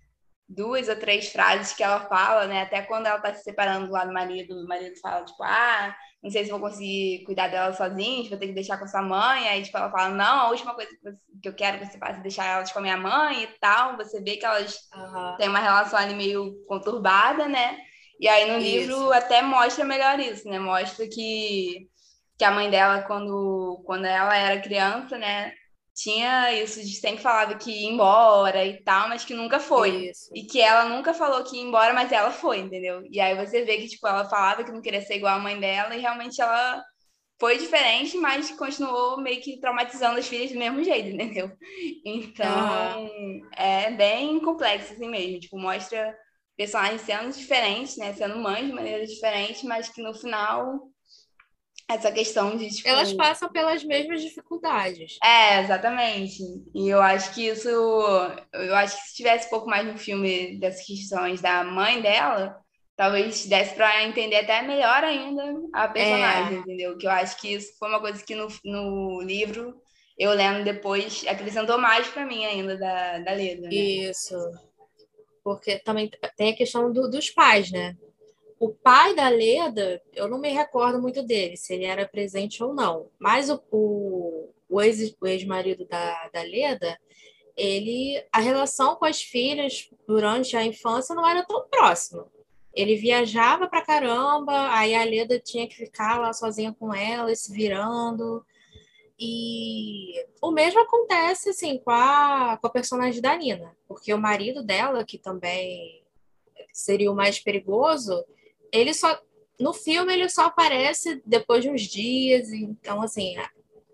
[0.54, 4.06] duas ou três frases que ela fala, né, até quando ela tá se separando lá
[4.06, 8.30] do marido, o marido fala, tipo, ah, não sei se vou conseguir cuidar dela sozinha,
[8.30, 9.48] vou ter que deixar com a sua mãe.
[9.48, 10.92] Aí, tipo, ela fala, não, a última coisa
[11.42, 13.98] que eu quero que você faça é deixar elas com a minha mãe e tal.
[13.98, 15.38] Você vê que elas uhum.
[15.38, 17.76] têm uma relação ali meio conturbada, né?
[18.20, 18.68] E aí no isso.
[18.68, 20.60] livro até mostra melhor isso, né?
[20.60, 21.90] Mostra que,
[22.38, 25.52] que a mãe dela, quando, quando ela era criança, né?
[25.94, 30.10] Tinha isso de sempre falava que ia embora e tal, mas que nunca foi.
[30.10, 30.30] Isso.
[30.34, 33.04] E que ela nunca falou que ia embora, mas ela foi, entendeu?
[33.10, 35.60] E aí você vê que, tipo, ela falava que não queria ser igual a mãe
[35.60, 36.82] dela e realmente ela
[37.40, 41.52] foi diferente, mas continuou meio que traumatizando as filhas do mesmo jeito, entendeu?
[42.06, 43.50] Então, uhum.
[43.56, 45.40] é bem complexo assim mesmo.
[45.40, 46.16] Tipo, mostra
[46.56, 48.14] personagens sendo diferentes, né?
[48.14, 50.91] Sendo mães de maneira diferente, mas que no final
[51.96, 52.88] essa questão de tipo...
[52.88, 55.18] elas passam pelas mesmas dificuldades.
[55.24, 56.44] É, exatamente.
[56.74, 60.58] E eu acho que isso, eu acho que se tivesse um pouco mais no filme
[60.60, 62.58] dessas questões da mãe dela,
[62.96, 66.60] talvez desse para entender até melhor ainda a personagem, é.
[66.60, 66.98] entendeu?
[66.98, 69.76] Que eu acho que isso foi uma coisa que no, no livro
[70.18, 73.64] eu lendo depois acrescentou mais para mim ainda da, da Leda.
[73.64, 73.74] Né?
[73.74, 74.36] Isso
[75.44, 77.96] porque também tem a questão do, dos pais, né?
[78.62, 82.76] O pai da Leda, eu não me recordo muito dele, se ele era presente ou
[82.76, 86.96] não, mas o, o, o ex-marido ex da, da Leda,
[87.58, 92.28] ele, a relação com as filhas durante a infância não era tão próxima.
[92.72, 97.52] Ele viajava pra caramba, aí a Leda tinha que ficar lá sozinha com ela, se
[97.52, 98.46] virando.
[99.20, 104.62] E o mesmo acontece assim com a, com a personagem da Nina, porque o marido
[104.62, 106.04] dela, que também
[106.72, 108.24] seria o mais perigoso,
[108.72, 109.22] ele só
[109.60, 113.36] no filme ele só aparece depois de uns dias, então assim,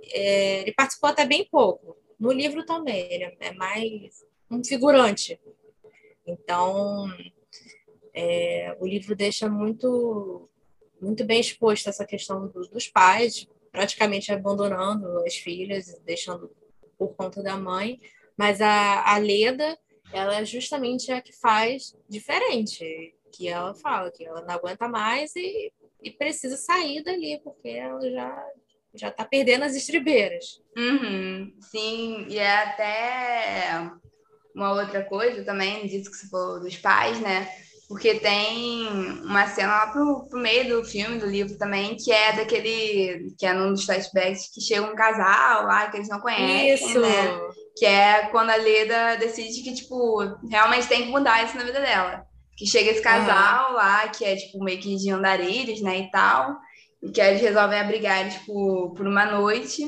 [0.03, 1.97] é, ele participou até bem pouco.
[2.19, 5.39] No livro também, ele é mais um figurante.
[6.25, 7.05] Então,
[8.13, 10.49] é, o livro deixa muito
[10.99, 16.49] muito bem exposto essa questão do, dos pais, praticamente abandonando as filhas, deixando
[16.97, 18.01] por conta da mãe.
[18.35, 19.77] Mas a, a Leda,
[20.11, 25.35] ela é justamente a que faz diferente, que ela fala que ela não aguenta mais
[25.35, 28.47] e, e precisa sair dali, porque ela já
[28.95, 30.59] já está perdendo as estribeiras.
[30.75, 33.91] Uhum, sim, e é até
[34.55, 37.47] uma outra coisa também, disso que você falou dos pais, né?
[37.87, 38.85] porque tem
[39.23, 43.45] uma cena lá pro, pro meio do filme, do livro também, que é daquele, que
[43.45, 46.99] é num dos flashbacks, que chega um casal lá que eles não conhecem, Isso.
[46.99, 47.39] né?
[47.77, 51.79] Que é quando a Leda decide que, tipo, realmente tem que mudar isso na vida
[51.79, 52.25] dela.
[52.57, 53.75] Que chega esse casal uhum.
[53.75, 56.57] lá, que é, tipo, meio que de andarilhos, né, e tal,
[57.01, 59.85] e que eles resolvem abrigar, tipo, por uma noite.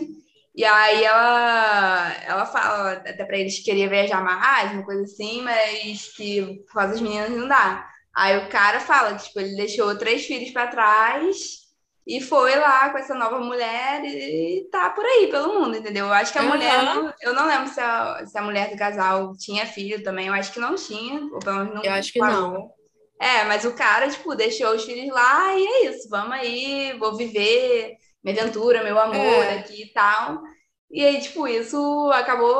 [0.55, 5.41] E aí ela, ela fala até para eles que queria viajar mais, uma coisa assim,
[5.41, 7.87] mas que por causa das meninas não dá.
[8.15, 11.68] Aí o cara fala que tipo, ele deixou três filhos para trás
[12.07, 16.07] e foi lá com essa nova mulher e tá por aí pelo mundo, entendeu?
[16.07, 16.49] Eu acho que a uhum.
[16.49, 20.33] mulher, eu não lembro se a, se a mulher do casal tinha filho também, eu
[20.33, 21.83] acho que não tinha, ou pelo menos não.
[21.83, 22.51] Eu acho que falou.
[22.51, 22.79] não.
[23.21, 27.17] É, mas o cara, tipo, deixou os filhos lá e é isso, vamos aí, vou
[27.17, 29.59] viver minha aventura, meu amor é.
[29.59, 30.41] aqui e tal.
[30.89, 32.57] E aí, tipo, isso acabou,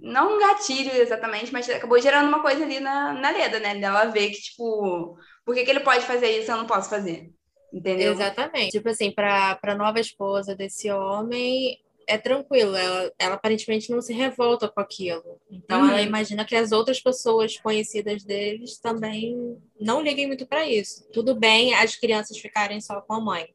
[0.00, 3.74] não um gatilho exatamente, mas acabou gerando uma coisa ali na, na Leda, né?
[3.74, 6.88] Dela ver que, tipo, por que, que ele pode fazer isso e eu não posso
[6.88, 7.30] fazer?
[7.72, 8.12] Entendeu?
[8.12, 8.72] Exatamente.
[8.72, 14.12] Tipo assim, para a nova esposa desse homem, é tranquilo, ela, ela aparentemente não se
[14.12, 15.40] revolta com aquilo.
[15.50, 15.90] Então uhum.
[15.90, 21.06] ela imagina que as outras pessoas conhecidas deles também não liguem muito para isso.
[21.12, 23.54] Tudo bem as crianças ficarem só com a mãe.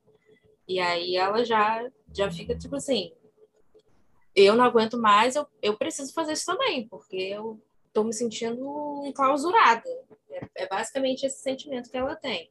[0.67, 3.13] E aí ela já, já fica tipo assim:
[4.35, 9.03] eu não aguento mais, eu, eu preciso fazer isso também, porque eu estou me sentindo
[9.05, 9.89] enclausurada.
[10.29, 12.49] É, é, basicamente esse sentimento que ela tem.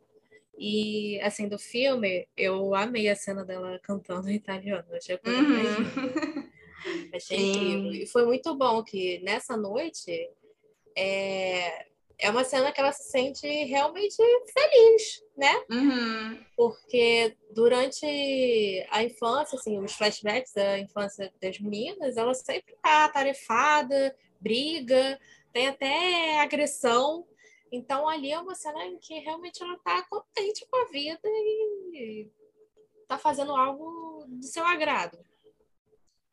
[0.62, 4.84] E, assim, do filme, eu amei a cena dela cantando em italiano.
[4.92, 6.50] Achei, uhum.
[7.16, 7.92] Achei incrível.
[7.94, 10.30] E foi muito bom que nessa noite
[10.94, 11.86] é,
[12.18, 14.16] é uma cena que ela se sente realmente
[14.52, 15.64] feliz, né?
[15.70, 16.44] Uhum.
[16.54, 18.04] Porque durante
[18.90, 25.18] a infância, assim, os flashbacks da infância das meninas, ela sempre tá atarefada, briga,
[25.54, 27.26] tem até agressão.
[27.72, 32.30] Então ali é uma cena em que realmente ela tá contente com a vida e
[33.06, 35.18] tá fazendo algo de seu agrado.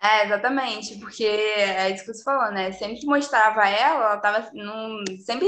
[0.01, 2.71] É, exatamente, porque é isso que você falou, né?
[2.71, 5.47] Sempre que mostrava ela, ela tava num, sempre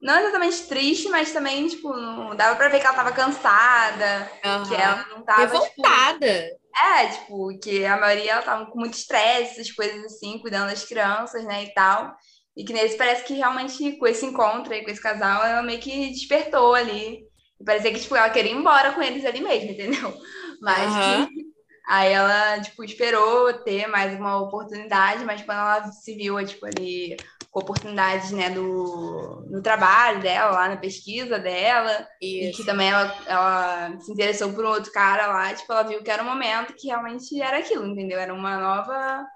[0.00, 4.68] não exatamente triste, mas também, tipo, não dava pra ver que ela tava cansada, uhum.
[4.68, 5.40] que ela não tava.
[5.40, 6.26] Revoltada.
[6.26, 10.68] Tipo, é, tipo, que a maioria ela tava com muito estresse, essas coisas assim, cuidando
[10.68, 12.14] das crianças, né, e tal.
[12.56, 15.80] E que nesse parece que realmente com esse encontro aí, com esse casal, ela meio
[15.80, 17.24] que despertou ali.
[17.60, 20.14] E parecia que, tipo, ela queria ir embora com eles ali mesmo, entendeu?
[20.62, 21.26] Mas uhum.
[21.26, 21.54] que
[21.86, 27.14] Aí ela, tipo, esperou ter mais uma oportunidade, mas quando ela se viu, tipo, ali
[27.50, 32.48] com oportunidades, né, do, no trabalho dela, lá na pesquisa dela, Isso.
[32.48, 36.02] e que também ela, ela se interessou por um outro cara lá, tipo, ela viu
[36.02, 38.18] que era um momento que realmente era aquilo, entendeu?
[38.18, 39.26] Era uma nova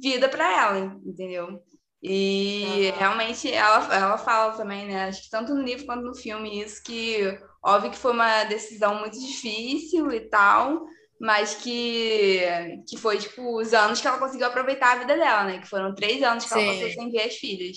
[0.00, 1.62] vida para ela, entendeu?
[2.02, 2.98] E uhum.
[2.98, 5.06] realmente ela, ela fala também, né?
[5.08, 9.00] Acho que tanto no livro quanto no filme, isso que óbvio que foi uma decisão
[9.00, 10.86] muito difícil e tal,
[11.20, 12.40] mas que,
[12.88, 15.58] que foi, tipo, os anos que ela conseguiu aproveitar a vida dela, né?
[15.58, 16.62] Que foram três anos que Sim.
[16.62, 17.76] ela passou sem ver as filhas.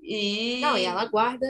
[0.00, 0.60] E...
[0.60, 1.46] Não, e ela guarda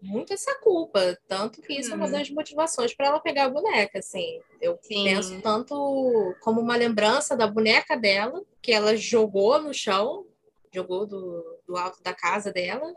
[0.00, 1.94] muito essa culpa, tanto que isso hum.
[1.94, 2.12] é uma uhum.
[2.12, 4.40] das motivações para ela pegar a boneca, assim.
[4.60, 5.04] Eu Sim.
[5.04, 10.24] penso tanto como uma lembrança da boneca dela, que ela jogou no chão,
[10.72, 12.94] jogou do, do alto da casa dela,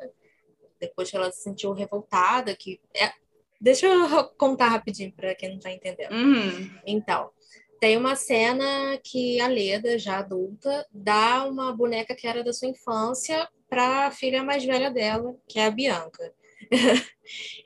[0.79, 3.11] depois que ela se sentiu revoltada, que é...
[3.59, 6.11] Deixa eu contar rapidinho para quem não está entendendo.
[6.11, 6.79] Uhum.
[6.85, 7.31] Então,
[7.79, 12.67] tem uma cena que a Leda, já adulta, dá uma boneca que era da sua
[12.67, 16.33] infância para a filha mais velha dela, que é a Bianca.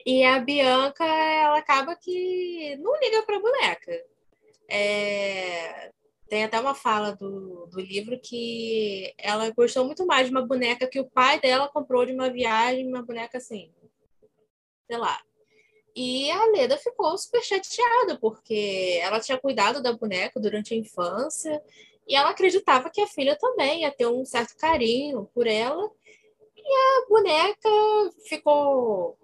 [0.06, 4.04] e a Bianca, ela acaba que não liga para a boneca.
[4.68, 5.92] É...
[6.28, 10.88] Tem até uma fala do, do livro que ela gostou muito mais de uma boneca
[10.88, 13.72] que o pai dela comprou de uma viagem, uma boneca assim,
[14.88, 15.20] sei lá,
[15.96, 21.62] e a Leda ficou super chateada, porque ela tinha cuidado da boneca durante a infância
[22.06, 25.90] e ela acreditava que a filha também ia ter um certo carinho por ela.
[26.54, 27.70] E a boneca
[28.28, 29.18] ficou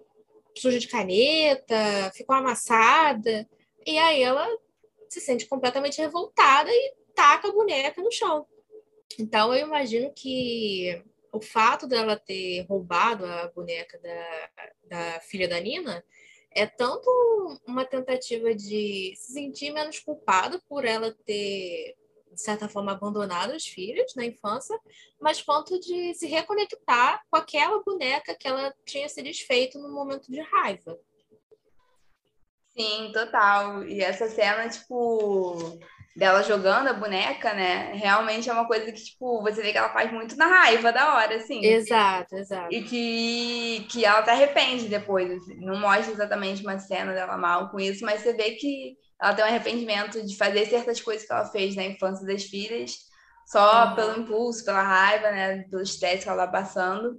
[0.57, 3.47] suja de caneta, ficou amassada.
[3.85, 4.47] E aí ela
[5.13, 8.47] se sente completamente revoltada e taca a boneca no chão.
[9.19, 14.49] Então eu imagino que o fato dela ter roubado a boneca da,
[14.83, 16.03] da filha da Nina
[16.51, 17.09] é tanto
[17.67, 21.95] uma tentativa de se sentir menos culpada por ela ter,
[22.31, 24.79] de certa forma, abandonado os filhos na infância,
[25.19, 30.31] mas quanto de se reconectar com aquela boneca que ela tinha se desfeito no momento
[30.31, 30.99] de raiva.
[32.77, 33.83] Sim, total.
[33.83, 35.79] E essa cena, tipo,
[36.15, 37.93] dela jogando a boneca, né?
[37.93, 41.15] Realmente é uma coisa que, tipo, você vê que ela faz muito na raiva da
[41.15, 41.63] hora, assim.
[41.63, 42.73] Exato, exato.
[42.73, 45.55] E que, que ela até arrepende depois, assim.
[45.59, 49.45] Não mostra exatamente uma cena dela mal com isso, mas você vê que ela tem
[49.45, 52.95] um arrependimento de fazer certas coisas que ela fez na infância das filhas,
[53.45, 53.95] só uhum.
[53.95, 55.63] pelo impulso, pela raiva, né?
[55.69, 57.17] Pelo estresse que ela tá passando.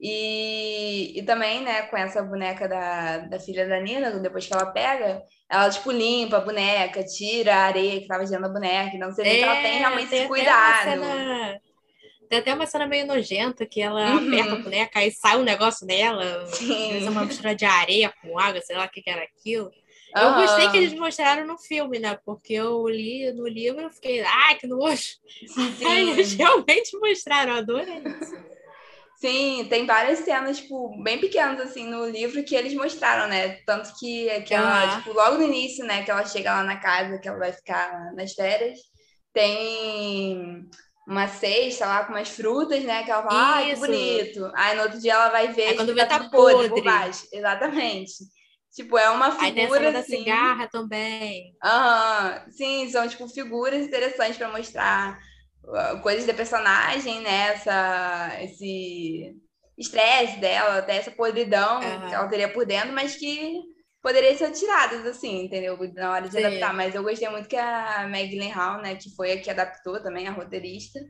[0.00, 4.66] E, e também, né, com essa boneca da, da filha da Nina, depois que ela
[4.66, 8.94] pega, ela, tipo, limpa a boneca, tira a areia que tava girando a boneca.
[8.94, 10.84] Então, você vê é, que ela tem é, realmente tem esse cuidado.
[10.84, 11.60] Cena...
[12.28, 14.28] Tem até uma cena meio nojenta que ela uhum.
[14.28, 16.46] aperta a boneca e sai um negócio dela.
[16.46, 17.06] Sim.
[17.06, 19.70] Uma mistura de areia com água, sei lá o que, que era aquilo.
[20.16, 20.34] Eu uhum.
[20.42, 22.18] gostei que eles mostraram no filme, né?
[22.24, 25.02] Porque eu li no livro e fiquei, ah, que nojo.
[25.46, 25.84] Sim.
[25.86, 28.53] Aí eles realmente mostraram, eu adorei isso.
[29.24, 33.56] Sim, tem várias cenas, tipo, bem pequenas, assim, no livro que eles mostraram, né?
[33.64, 37.18] Tanto que, que ela, tipo, logo no início, né, que ela chega lá na casa,
[37.18, 38.78] que ela vai ficar nas férias,
[39.32, 40.68] tem
[41.08, 43.02] uma cesta lá com umas frutas, né?
[43.02, 44.52] Que ela fala, ah, que bonito.
[44.54, 45.68] Aí no outro dia ela vai ver.
[45.68, 47.26] Aí quando vê tá, tá podre, baixo.
[47.32, 48.12] Exatamente.
[48.74, 49.88] Tipo, é uma figura.
[49.88, 50.16] Aí assim...
[50.16, 51.56] da cigarra também.
[51.64, 52.42] Aham.
[52.44, 52.52] Uhum.
[52.52, 55.18] Sim, são, tipo, figuras interessantes para mostrar
[56.02, 57.52] coisas da personagem, né?
[57.52, 59.34] Essa, esse
[59.76, 62.08] estresse dela, até essa podridão uhum.
[62.08, 63.60] que ela teria por dentro, mas que
[64.02, 65.78] poderia ser tiradas, assim, entendeu?
[65.94, 66.44] Na hora de Sim.
[66.44, 66.74] adaptar.
[66.74, 70.28] Mas eu gostei muito que a Meg Hall, né, que foi a que adaptou também,
[70.28, 71.00] a roteirista,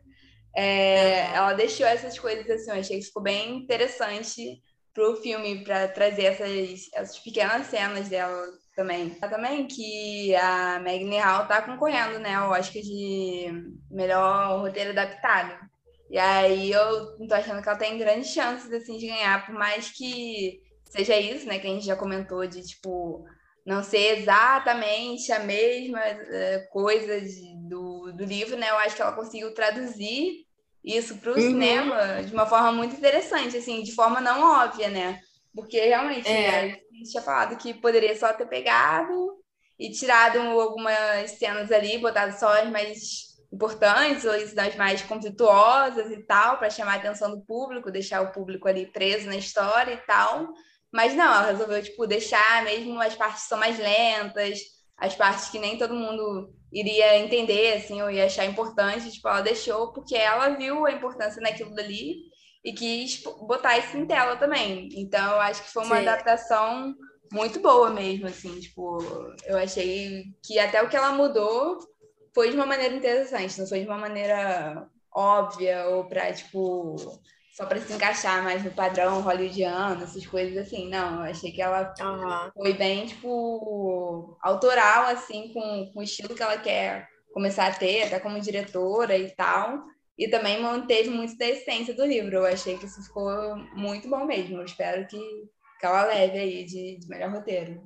[0.56, 1.34] é, uhum.
[1.34, 4.62] ela deixou essas coisas assim, eu achei que ficou bem interessante
[4.94, 9.10] pro filme, para trazer essas, essas pequenas cenas dela também.
[9.10, 13.46] Também que a Meg Hall tá concorrendo, né, ao Oscar de
[13.90, 15.54] melhor roteiro adaptado.
[16.10, 19.90] E aí eu tô achando que ela tem grandes chances, assim, de ganhar, por mais
[19.90, 23.24] que seja isso, né, que a gente já comentou, de, tipo,
[23.66, 29.02] não ser exatamente a mesma uh, coisa de, do, do livro, né, eu acho que
[29.02, 30.44] ela conseguiu traduzir
[30.84, 31.40] isso para o uhum.
[31.40, 35.20] cinema de uma forma muito interessante, assim, de forma não óbvia, né,
[35.54, 36.48] Porque realmente é.
[36.58, 39.38] a gente tinha falado que poderia só ter pegado
[39.78, 46.22] e tirado algumas cenas ali, botado só as mais importantes ou as mais conflituosas e
[46.26, 50.06] tal, para chamar a atenção do público, deixar o público ali preso na história e
[50.06, 50.48] tal.
[50.92, 54.60] Mas não, ela resolveu tipo deixar mesmo as partes que são mais lentas,
[54.96, 59.40] as partes que nem todo mundo iria entender assim ou ia achar importante, tipo, ela
[59.40, 62.33] deixou porque ela viu a importância naquilo dali
[62.64, 64.88] e quis botar isso em tela também.
[64.94, 66.08] Então, eu acho que foi uma Sim.
[66.08, 66.94] adaptação
[67.30, 68.98] muito boa mesmo, assim, tipo,
[69.44, 71.78] eu achei que até o que ela mudou
[72.34, 76.96] foi de uma maneira interessante, não foi de uma maneira óbvia ou para tipo
[77.52, 80.88] só para se encaixar mais no padrão hollywoodiano, essas coisas assim.
[80.88, 82.50] Não, eu achei que ela uhum.
[82.52, 88.02] foi bem tipo autoral assim com, com o estilo que ela quer começar a ter,
[88.04, 89.84] até como diretora e tal.
[90.16, 92.36] E também manteve muito da essência do livro.
[92.36, 94.58] Eu achei que isso ficou muito bom mesmo.
[94.58, 95.18] Eu espero que,
[95.82, 97.82] ela leve aí de, de melhor roteiro.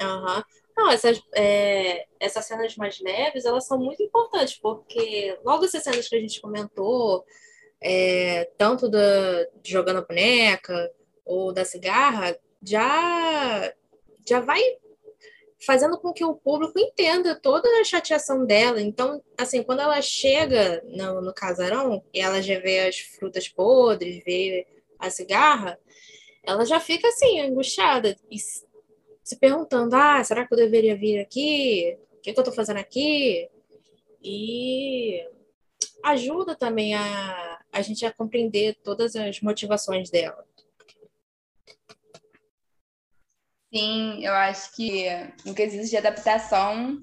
[0.00, 0.36] Aham.
[0.36, 0.42] Uhum.
[0.76, 6.06] Não, essas, é, essas cenas mais leves, elas são muito importantes, porque logo essas cenas
[6.06, 7.24] que a gente comentou,
[7.80, 10.92] é, tanto da, de jogando a boneca
[11.24, 13.72] ou da cigarra, já,
[14.28, 14.60] já vai
[15.64, 18.80] fazendo com que o público entenda toda a chateação dela.
[18.80, 24.22] Então, assim, quando ela chega no, no casarão e ela já vê as frutas podres,
[24.24, 24.66] vê
[24.98, 25.78] a cigarra,
[26.42, 28.16] ela já fica assim, angustiada.
[28.30, 31.98] E se perguntando: ah, será que eu deveria vir aqui?
[32.12, 33.48] O que, que eu estou fazendo aqui?
[34.22, 35.24] E
[36.02, 40.44] ajuda também a, a gente a compreender todas as motivações dela.
[43.76, 45.06] Sim, eu acho que
[45.44, 46.96] no quesito de adaptação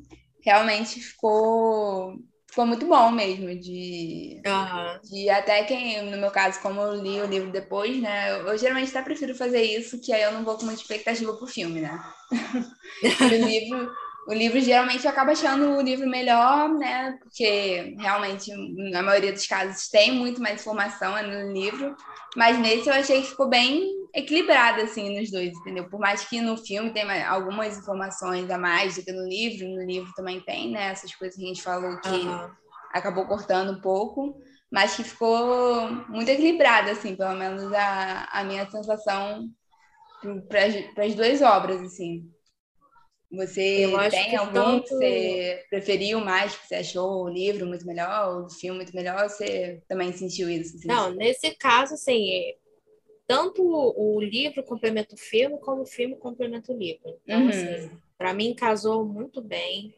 [0.43, 2.17] realmente ficou
[2.49, 4.99] ficou muito bom mesmo, de, uhum.
[5.09, 8.29] de até quem, no meu caso, como eu li o livro depois, né?
[8.29, 11.33] Eu, eu, geralmente até prefiro fazer isso, que aí eu não vou com muita expectativa
[11.33, 11.99] pro filme, né?
[13.21, 13.91] o livro,
[14.27, 17.17] o livro geralmente eu acabo achando o livro melhor, né?
[17.23, 18.51] Porque realmente,
[18.91, 21.95] na maioria dos casos, tem muito mais informação no livro,
[22.35, 25.89] mas nesse eu achei que ficou bem equilibrado, assim, nos dois, entendeu?
[25.89, 29.83] Por mais que no filme tenha algumas informações a mais do que no livro, no
[29.83, 30.91] livro também tem, né?
[30.91, 32.49] Essas coisas que a gente falou que uhum.
[32.93, 34.39] acabou cortando um pouco,
[34.71, 39.49] mas que ficou muito equilibrado, assim, pelo menos a, a minha sensação
[40.47, 42.29] para as duas obras, assim.
[43.31, 44.83] Você tem algum tanto...
[44.83, 49.27] que você preferiu mais, que você achou o livro muito melhor, o filme muito melhor?
[49.27, 50.77] Você também sentiu isso?
[50.77, 50.87] Assim?
[50.87, 52.53] Não, nesse caso, assim,
[53.27, 57.17] tanto o livro complementa o filme, como o filme complementa o livro.
[57.23, 57.49] Então, uhum.
[57.49, 59.93] assim, para mim casou muito bem.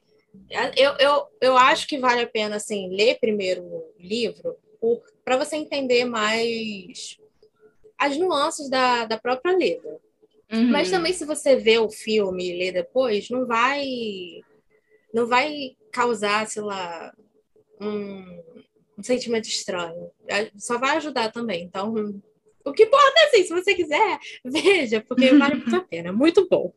[0.76, 4.58] Eu, eu, eu acho que vale a pena, assim, ler primeiro o livro
[5.24, 7.18] para você entender mais
[7.98, 9.98] as nuances da, da própria letra.
[10.52, 10.70] Uhum.
[10.70, 13.86] Mas também se você vê o filme e lê depois, não vai
[15.14, 17.14] não vai causar, sei lá,
[17.80, 18.44] um,
[18.98, 20.12] um sentimento estranho.
[20.28, 21.64] É, só vai ajudar também.
[21.64, 22.22] Então,
[22.66, 26.12] o que importa é assim, se você quiser, veja, porque vale muito a pena.
[26.12, 26.74] Muito bom.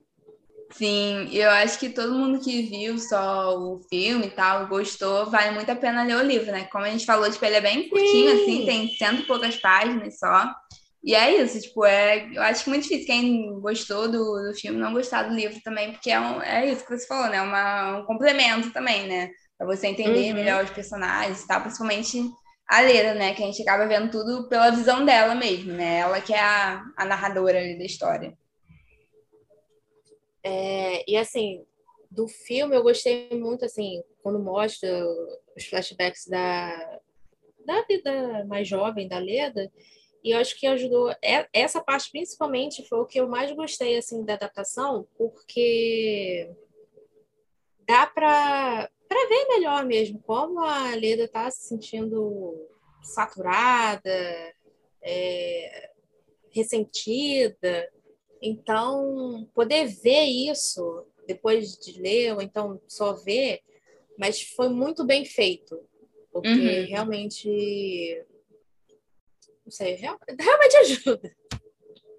[0.70, 5.53] Sim, eu acho que todo mundo que viu só o filme e tal, gostou, vale
[5.53, 6.68] muito a pena ler o livro, né?
[6.70, 8.43] Como a gente falou, tipo, ele é bem curtinho, Sim.
[8.43, 10.47] assim, tem cento e poucas páginas só.
[11.03, 14.55] E é isso, tipo, é, eu acho que é muito difícil quem gostou do, do
[14.55, 17.41] filme não gostar do livro também, porque é, um, é isso que você falou, né?
[17.41, 19.30] Uma, um complemento também, né?
[19.57, 20.34] Para você entender uhum.
[20.34, 22.30] melhor os personagens e tal, principalmente
[22.69, 23.35] a Lera, né?
[23.35, 26.01] Que a gente acaba vendo tudo pela visão dela mesmo, né?
[26.01, 28.37] Ela que é a, a narradora ali da história.
[30.43, 31.64] É, e assim,
[32.11, 34.89] do filme eu gostei muito, assim, quando mostra
[35.57, 37.01] os flashbacks da,
[37.64, 39.71] da vida mais jovem da Leda,
[40.23, 41.11] e eu acho que ajudou.
[41.23, 46.51] É, essa parte, principalmente, foi o que eu mais gostei assim da adaptação, porque
[47.87, 52.55] dá para para ver melhor mesmo como a Leda está se sentindo
[53.03, 54.55] saturada,
[55.03, 55.91] é,
[56.51, 57.91] ressentida.
[58.41, 63.61] Então, poder ver isso depois de ler, ou então só ver,
[64.19, 65.81] mas foi muito bem feito,
[66.33, 66.87] porque uhum.
[66.87, 68.27] realmente
[69.69, 71.37] não sei, realmente ajuda.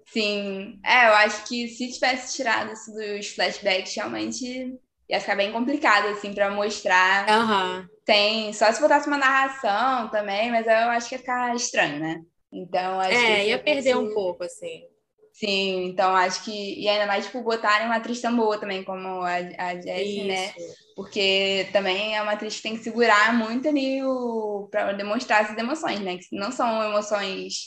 [0.06, 4.78] Sim, é, eu acho que se tivesse tirado isso dos flashbacks, realmente
[5.10, 7.26] ia ficar bem complicado, assim, para mostrar.
[7.28, 7.86] Uhum.
[8.04, 12.20] Tem, só se botasse uma narração também, mas eu acho que ia ficar estranho, né?
[12.52, 14.84] Então, acho é, ia perder um pouco, assim.
[15.32, 16.80] Sim, então acho que.
[16.80, 20.52] E ainda mais, tipo, botarem uma atriz tão boa também, como a, a Jessie, né?
[20.94, 24.68] Porque também é uma atriz que tem que segurar muito ali o...
[24.70, 26.18] para demonstrar essas emoções, né?
[26.18, 27.64] Que não são emoções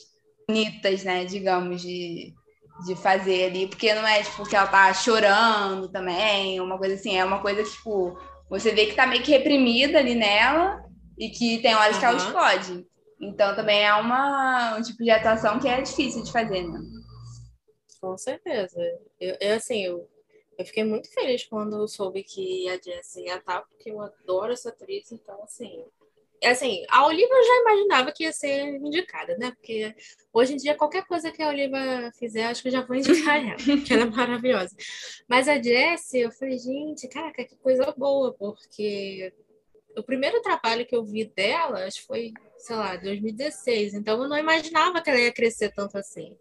[0.48, 1.26] bonitas, né?
[1.26, 2.34] Digamos, de,
[2.86, 7.16] de fazer ali, porque não é tipo que ela tá chorando também, uma coisa assim,
[7.16, 8.18] é uma coisa tipo,
[8.50, 10.84] você vê que tá meio que reprimida ali nela
[11.18, 12.00] e que tem horas uhum.
[12.00, 12.88] que ela explode.
[13.22, 16.80] Então também é uma, um tipo de atuação que é difícil de fazer, né?
[18.02, 18.82] Com certeza.
[19.20, 20.10] Eu, eu assim, eu,
[20.58, 24.70] eu fiquei muito feliz quando soube que a Jessie ia estar, porque eu adoro essa
[24.70, 25.86] atriz, então assim,
[26.46, 29.52] assim, a Oliva eu já imaginava que ia ser indicada, né?
[29.52, 29.96] Porque
[30.32, 33.38] hoje em dia, qualquer coisa que a Oliva fizer, acho que eu já vou indicar
[33.38, 34.76] ela, que ela é maravilhosa.
[35.28, 39.34] Mas a Jessie, eu falei, gente, caraca, que coisa boa, porque
[39.98, 44.30] o primeiro trabalho que eu vi dela, acho que foi, sei lá, 2016, então eu
[44.30, 46.38] não imaginava que ela ia crescer tanto assim.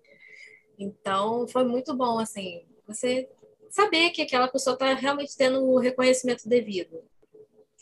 [0.78, 3.28] Então, foi muito bom, assim, você
[3.70, 7.03] saber que aquela pessoa está realmente tendo o reconhecimento devido.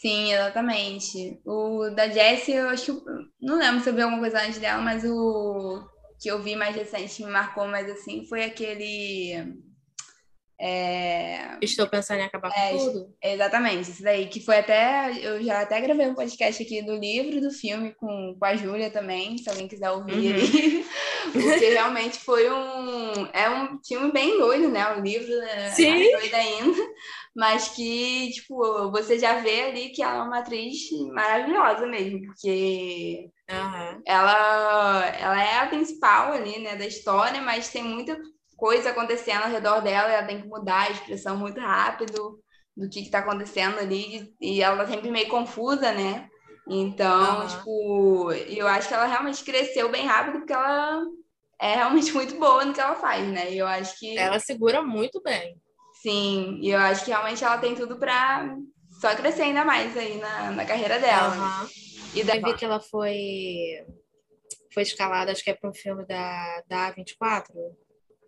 [0.00, 1.38] Sim, exatamente.
[1.44, 3.02] O da Jessie, eu acho que.
[3.38, 5.86] Não lembro se eu vi alguma coisa antes dela, mas o
[6.18, 9.60] que eu vi mais recente me marcou mais assim foi aquele.
[10.58, 11.58] É...
[11.60, 13.14] Estou pensando em acabar é, com tudo.
[13.22, 14.26] Exatamente, isso daí.
[14.26, 15.12] Que foi até.
[15.22, 18.56] Eu já até gravei um podcast aqui do livro e do filme com, com a
[18.56, 20.84] Júlia também, se alguém quiser ouvir uhum.
[21.32, 23.26] Porque realmente foi um.
[23.34, 24.96] É um filme bem doido, né?
[24.96, 25.90] O livro é Sim.
[25.90, 26.82] mais doido ainda
[27.40, 30.76] mas que, tipo, você já vê ali que ela é uma atriz
[31.14, 34.02] maravilhosa mesmo, porque uhum.
[34.04, 38.20] ela, ela é a principal ali, né, da história, mas tem muita
[38.58, 42.38] coisa acontecendo ao redor dela, ela tem que mudar a expressão muito rápido
[42.76, 46.28] do que está acontecendo ali, e ela tá sempre meio confusa, né?
[46.68, 47.46] Então, uhum.
[47.46, 51.02] tipo, eu acho que ela realmente cresceu bem rápido, porque ela
[51.58, 53.50] é realmente muito boa no que ela faz, né?
[53.50, 54.18] E eu acho que.
[54.18, 55.58] Ela segura muito bem.
[56.02, 58.56] Sim, e eu acho que realmente ela tem tudo para
[59.00, 61.34] só crescer ainda mais aí na, na carreira dela.
[61.34, 61.68] Uhum.
[62.14, 62.38] E daí...
[62.40, 63.84] Eu vi que ela foi
[64.72, 67.46] foi escalada, acho que é para um filme da, da A24.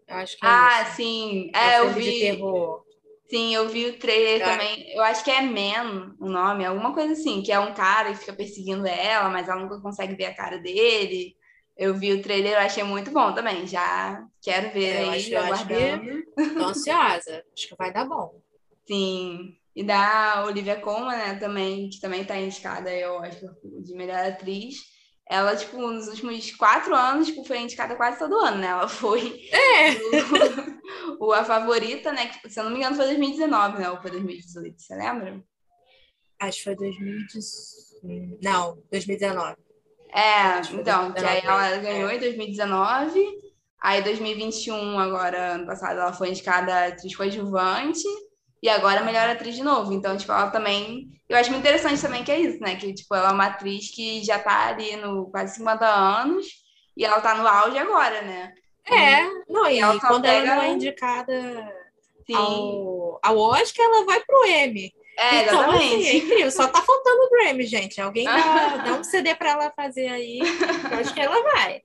[0.09, 0.97] Eu acho que é Ah, isso.
[0.97, 1.51] sim.
[1.55, 2.05] É, é eu vi.
[2.05, 2.85] De terror.
[3.31, 4.93] Sim, eu vi o trailer também.
[4.93, 8.19] Eu acho que é Man o nome, alguma coisa assim, que é um cara que
[8.19, 11.35] fica perseguindo ela, mas ela nunca consegue ver a cara dele.
[11.83, 13.67] Eu vi o trailer, eu achei muito bom também.
[13.67, 16.23] Já quero ver eu aí, acho, aguardando.
[16.55, 17.45] Tô ansiosa.
[17.53, 18.41] acho que vai dar bom.
[18.87, 19.57] Sim.
[19.75, 23.49] E da Olivia Colman, né, também, que também tá indicada, eu acho,
[23.83, 24.77] de melhor atriz.
[25.29, 28.69] Ela, tipo, nos últimos quatro anos, tipo, foi indicada quase todo ano, né?
[28.69, 29.91] Ela foi é.
[31.19, 32.29] o, o, a favorita, né?
[32.29, 33.91] Que, se eu não me engano, foi 2019, né?
[33.91, 35.43] Ou foi 2018, você lembra?
[36.39, 38.39] Acho que foi 2018.
[38.41, 39.57] Não, 2019.
[40.13, 43.25] É, então, que aí ela ganhou em 2019,
[43.81, 48.05] aí 2021, agora, ano passado, ela foi indicada atriz coadjuvante,
[48.63, 49.93] e agora melhor atriz de novo.
[49.93, 51.09] Então, tipo, ela também.
[51.29, 52.77] Eu acho muito interessante também que é isso, né?
[52.77, 56.47] Que, tipo, ela é uma atriz que já tá ali no quase 50 anos,
[56.97, 58.53] e ela tá no auge agora, né?
[58.85, 60.47] É, não, e, ela quando pega...
[60.47, 61.33] ela não é indicada
[62.27, 62.35] Sim.
[62.35, 64.93] ao, ao Oscar, ela vai pro M.
[65.19, 65.95] É, então, exatamente.
[65.95, 66.51] Assim, é incrível.
[66.51, 68.01] Só tá faltando o Grammy, gente.
[68.01, 70.39] Alguém dá, dá um CD para ela fazer aí.
[70.39, 71.83] Eu acho que ela vai.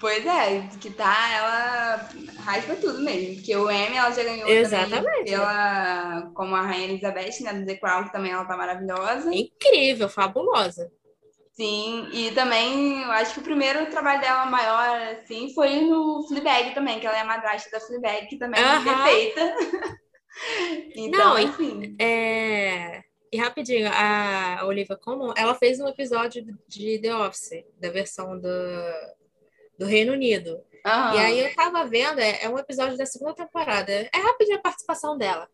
[0.00, 2.08] Pois é, que tá, ela
[2.44, 3.34] raspa tudo mesmo.
[3.34, 5.24] Porque o Emmy ela já ganhou Exatamente.
[5.24, 7.52] pela, como a Rainha Elizabeth, né?
[7.52, 9.34] Do The Crown, que também ela tá maravilhosa.
[9.34, 10.88] Incrível, fabulosa.
[11.52, 16.72] Sim, e também eu acho que o primeiro trabalho dela maior, assim, foi no Fleabag
[16.72, 19.56] também, que ela é a madrasta da Fleabag, que também é perfeita.
[20.94, 21.96] então, Não, enfim.
[21.98, 23.02] É...
[23.30, 28.48] E rapidinho, a Olivia Colman, ela fez um episódio de The Office, da versão do,
[29.78, 30.52] do Reino Unido.
[30.86, 31.14] Uhum.
[31.14, 33.92] E aí eu tava vendo, é, é, um episódio da segunda temporada.
[33.92, 35.48] É rapidinho a participação dela.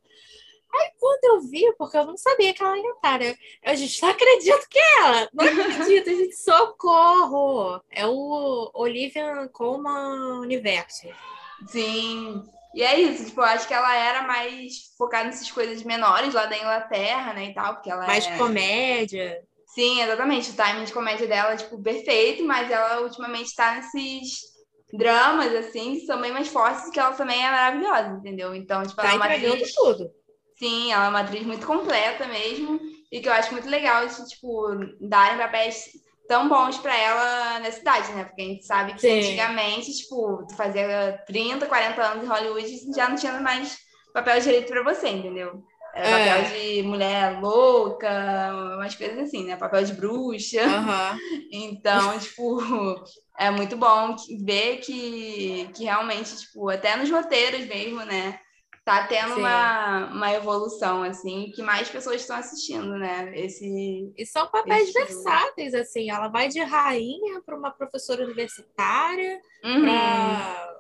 [0.73, 3.35] Aí quando eu vi, porque eu não sabia que ela ia estar, né?
[3.63, 5.29] Eu, gente, não acredito que é ela!
[5.33, 7.81] Não acredito, gente, socorro!
[7.91, 11.09] É o Olivia Colman Universo.
[11.69, 12.45] Sim.
[12.75, 16.47] E é isso, tipo, eu acho que ela era mais focada nessas coisas menores lá
[16.47, 18.37] da Inglaterra, né, e tal, porque ela Mais é...
[18.37, 19.41] comédia.
[19.69, 24.41] Sim, exatamente, o timing de comédia dela, tipo, perfeito, mas ela ultimamente tá nesses
[24.93, 28.55] dramas, assim, que são bem mais fortes, que ela também é maravilhosa, entendeu?
[28.55, 29.75] Então, tipo, tá ela é uma atriz...
[29.75, 30.11] tudo.
[30.57, 34.29] Sim, ela é uma atriz muito completa mesmo, e que eu acho muito legal, de,
[34.29, 34.69] tipo,
[35.01, 35.91] darem papéis
[36.27, 38.25] tão bons para ela na cidade, né?
[38.25, 39.19] Porque a gente sabe que Sim.
[39.19, 43.77] antigamente, tipo, tu fazia 30, 40 anos em Hollywood já não tinha mais
[44.13, 45.63] papel direito para você, entendeu?
[45.95, 46.29] Era é.
[46.29, 48.09] papel de mulher louca,
[48.77, 49.57] umas coisas assim, né?
[49.57, 50.63] Papel de bruxa.
[50.63, 51.19] Uhum.
[51.57, 52.61] Então, tipo,
[53.39, 58.41] é muito bom ver que, que realmente, tipo, até nos roteiros mesmo, né?
[58.85, 63.33] Tá tendo uma, uma evolução, assim, que mais pessoas estão assistindo, né?
[63.35, 69.83] Esse, e são papéis versáteis, assim, ela vai de rainha para uma professora universitária, uhum.
[69.83, 70.75] para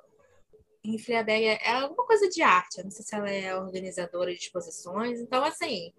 [0.84, 2.78] em é alguma coisa de arte.
[2.78, 5.18] Eu não sei se ela é organizadora de exposições.
[5.18, 5.94] Então, assim,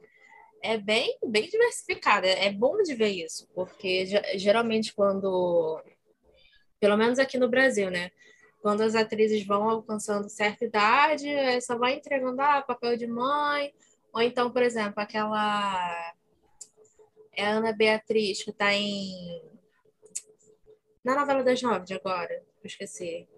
[0.61, 2.27] é bem, bem diversificada.
[2.27, 5.81] É bom de ver isso, porque geralmente quando,
[6.79, 8.11] pelo menos aqui no Brasil, né?
[8.65, 11.27] Quando as atrizes vão alcançando certa idade,
[11.61, 13.71] só vai entregando ah, papel de mãe,
[14.11, 16.15] ou então, por exemplo, aquela
[17.31, 19.39] é a Ana Beatriz, que está em.
[21.03, 23.29] Na novela das nove de agora, eu esqueci.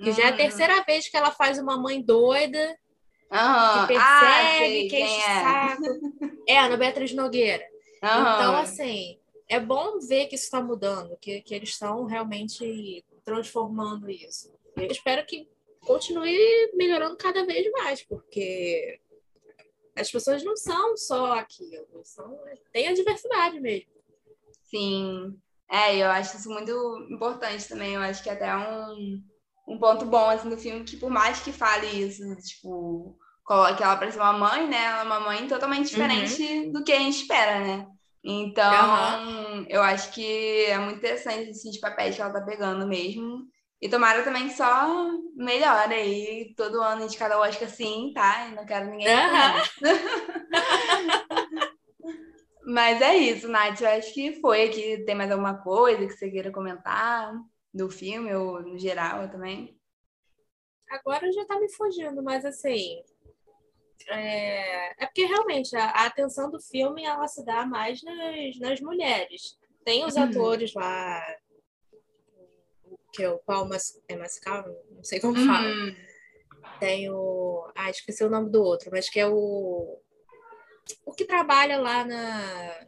[0.00, 2.68] Que já é a terceira vez que ela faz uma mãe doida, uhum.
[2.68, 5.42] que ah, persegue, ah, que enche é.
[5.42, 5.82] saco.
[6.46, 7.64] É, Ana Beatriz Nogueira.
[8.00, 8.20] Uhum.
[8.20, 14.10] Então, assim, é bom ver que isso está mudando, que, que eles estão realmente transformando
[14.10, 14.52] isso.
[14.76, 15.48] Eu espero que
[15.80, 19.00] continue melhorando cada vez mais, porque
[19.96, 22.38] as pessoas não são só aquilo, são,
[22.72, 23.92] tem a diversidade mesmo.
[24.64, 25.38] Sim,
[25.70, 26.72] é, eu acho isso muito
[27.10, 27.94] importante também.
[27.94, 29.22] Eu acho que até um,
[29.68, 33.96] um ponto bom assim, do filme, que por mais que fale isso, tipo, coloque ela
[33.96, 34.84] para ser uma mãe, né?
[34.84, 36.72] Ela é uma mãe totalmente diferente uhum.
[36.72, 37.86] do que a gente espera, né?
[38.24, 39.66] Então, uhum.
[39.68, 43.46] eu acho que é muito interessante esses papéis que ela tá pegando mesmo.
[43.82, 48.48] E tomara também que só melhore aí todo ano de cada Oscar assim, tá?
[48.48, 49.08] Eu não quero ninguém.
[52.66, 53.82] Mas é isso, Nath.
[53.82, 55.04] Eu acho que foi aqui.
[55.04, 57.34] Tem mais alguma coisa que você queira comentar
[57.74, 59.78] do filme ou no geral também?
[60.88, 63.02] Agora já tá me fugindo, mas assim.
[64.08, 68.80] É, é porque realmente a, a, atenção do filme ela se dá mais nas, nas
[68.80, 69.58] mulheres.
[69.84, 70.24] Tem os uhum.
[70.24, 71.22] atores lá
[73.14, 75.68] que é o Paul Mas, é Mascal, não sei como fala.
[75.68, 75.96] Uhum.
[76.80, 77.70] Tem o.
[77.74, 80.00] Ah, esqueci o nome do outro, mas que é o.
[81.06, 82.86] O que trabalha lá na.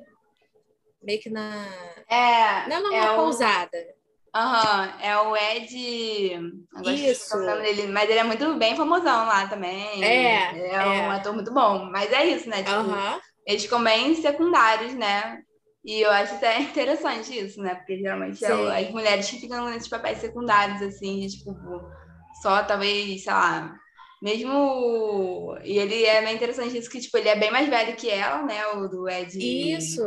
[1.01, 1.67] Meio que na.
[2.11, 2.69] É.
[2.69, 3.17] Não, não, é na o...
[3.17, 3.96] pousada.
[4.37, 6.61] Aham, uhum, é o Ed.
[6.85, 7.39] Isso.
[7.63, 10.05] Dele, mas ele é muito bem famosão lá também.
[10.05, 10.53] É.
[10.59, 11.09] É, é.
[11.09, 11.89] um ator muito bom.
[11.91, 12.63] Mas é isso, né?
[12.63, 13.21] Tipo, uhum.
[13.47, 15.39] Eles ficam bem secundários, né?
[15.83, 17.77] E eu acho até interessante isso, né?
[17.77, 21.55] Porque geralmente é as mulheres que ficam nesses papéis secundários, assim, de, tipo,
[22.43, 23.75] só talvez, sei lá,
[24.21, 25.57] mesmo.
[25.65, 28.43] E ele é bem interessante isso, que, tipo, ele é bem mais velho que ela,
[28.43, 28.67] né?
[28.75, 29.39] O do Ed.
[29.39, 30.03] Isso!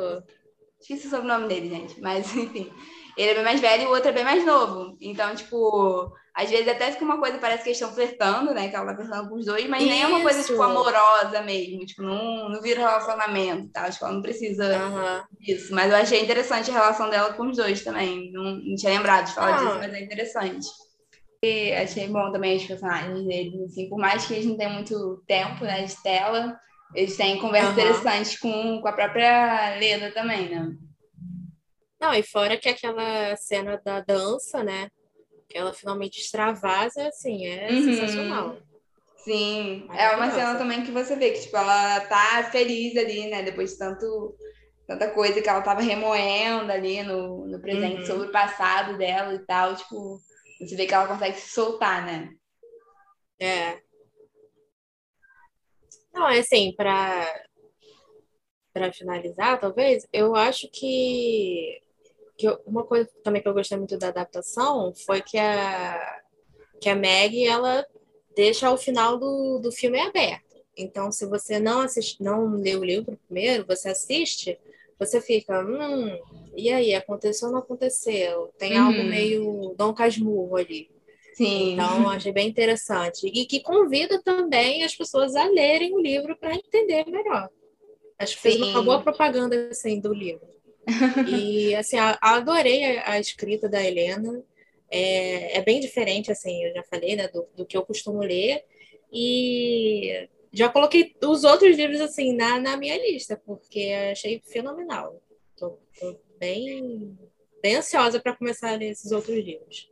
[0.80, 2.72] Esqueci o sobrenome dele, gente, mas enfim.
[3.20, 4.96] Ele é bem mais velho e o outro é bem mais novo.
[5.02, 8.70] Então, tipo, às vezes até fica uma coisa, parece que eles estão flertando, né?
[8.70, 9.92] Que ela tá flertando com os dois, mas Isso.
[9.92, 11.86] nem é uma coisa, tipo, amorosa mesmo.
[11.86, 13.82] Tipo, não, não vira relacionamento, tá?
[13.82, 15.38] Acho que ela não precisa uhum.
[15.42, 15.76] disso.
[15.76, 18.32] Mas eu achei interessante a relação dela com os dois também.
[18.32, 19.58] Não, não tinha lembrado de falar ah.
[19.58, 20.68] disso, mas é interessante.
[21.44, 25.22] E achei bom também os personagens deles, assim, por mais que eles não tenham muito
[25.28, 26.58] tempo, né, de tela,
[26.96, 27.82] eles têm conversas uhum.
[27.82, 30.70] interessantes com, com a própria Leda também, né?
[32.00, 34.90] Não, e fora que aquela cena da dança, né?
[35.50, 37.84] Que ela finalmente extravasa, assim, é uhum.
[37.84, 38.58] sensacional.
[39.18, 43.44] Sim, é uma cena também que você vê que, tipo, ela tá feliz ali, né?
[43.44, 44.36] Depois de tanto,
[44.88, 48.06] tanta coisa que ela tava remoendo ali no, no presente uhum.
[48.06, 50.20] sobre o passado dela e tal, tipo,
[50.62, 52.30] você vê que ela consegue se soltar, né?
[53.40, 53.82] É.
[56.14, 57.46] Não, é assim, para
[58.72, 61.82] para finalizar, talvez, eu acho que
[62.40, 66.22] que eu, uma coisa também que eu gostei muito da adaptação foi que a,
[66.80, 67.86] que a Meg, ela
[68.34, 70.56] deixa o final do, do filme aberto.
[70.78, 74.58] Então, se você não assiste, não lê o livro primeiro, você assiste,
[74.98, 76.18] você fica, hum,
[76.56, 78.54] e aí, aconteceu ou não aconteceu?
[78.58, 78.86] Tem uhum.
[78.86, 80.90] algo meio Dom Casmurro ali.
[81.34, 81.74] Sim.
[81.74, 83.28] Então, achei bem interessante.
[83.28, 87.50] E que convida também as pessoas a lerem o livro para entender melhor.
[88.18, 90.48] Acho que fez uma boa propaganda assim, do livro.
[91.28, 94.44] E, assim, adorei a, escrita da Helena.
[94.92, 98.64] É, é, bem diferente, assim, eu já falei, né, do, do, que eu costumo ler.
[99.14, 105.22] E já coloquei os outros livros, assim, na, na minha lista, porque achei fenomenal.
[105.56, 107.18] Tô, tô bem,
[107.62, 109.90] bem ansiosa para começar a ler esses outros livros.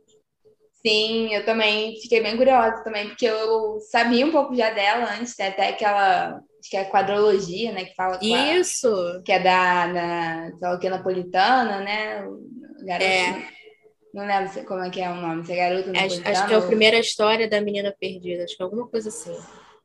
[0.84, 5.36] Sim, eu também fiquei bem curiosa também, porque eu sabia um pouco já dela antes,
[5.36, 7.84] né, até aquela acho que é a quadrologia, né?
[7.84, 8.88] Que fala Isso!
[8.88, 12.24] A, que é da, da teologia napolitana, né?
[12.84, 13.48] garoto, é.
[14.14, 16.28] Não lembro como é que é o nome, se é garoto napolitano.
[16.28, 19.36] Acho, que é a primeira história da menina perdida, acho que é alguma coisa assim.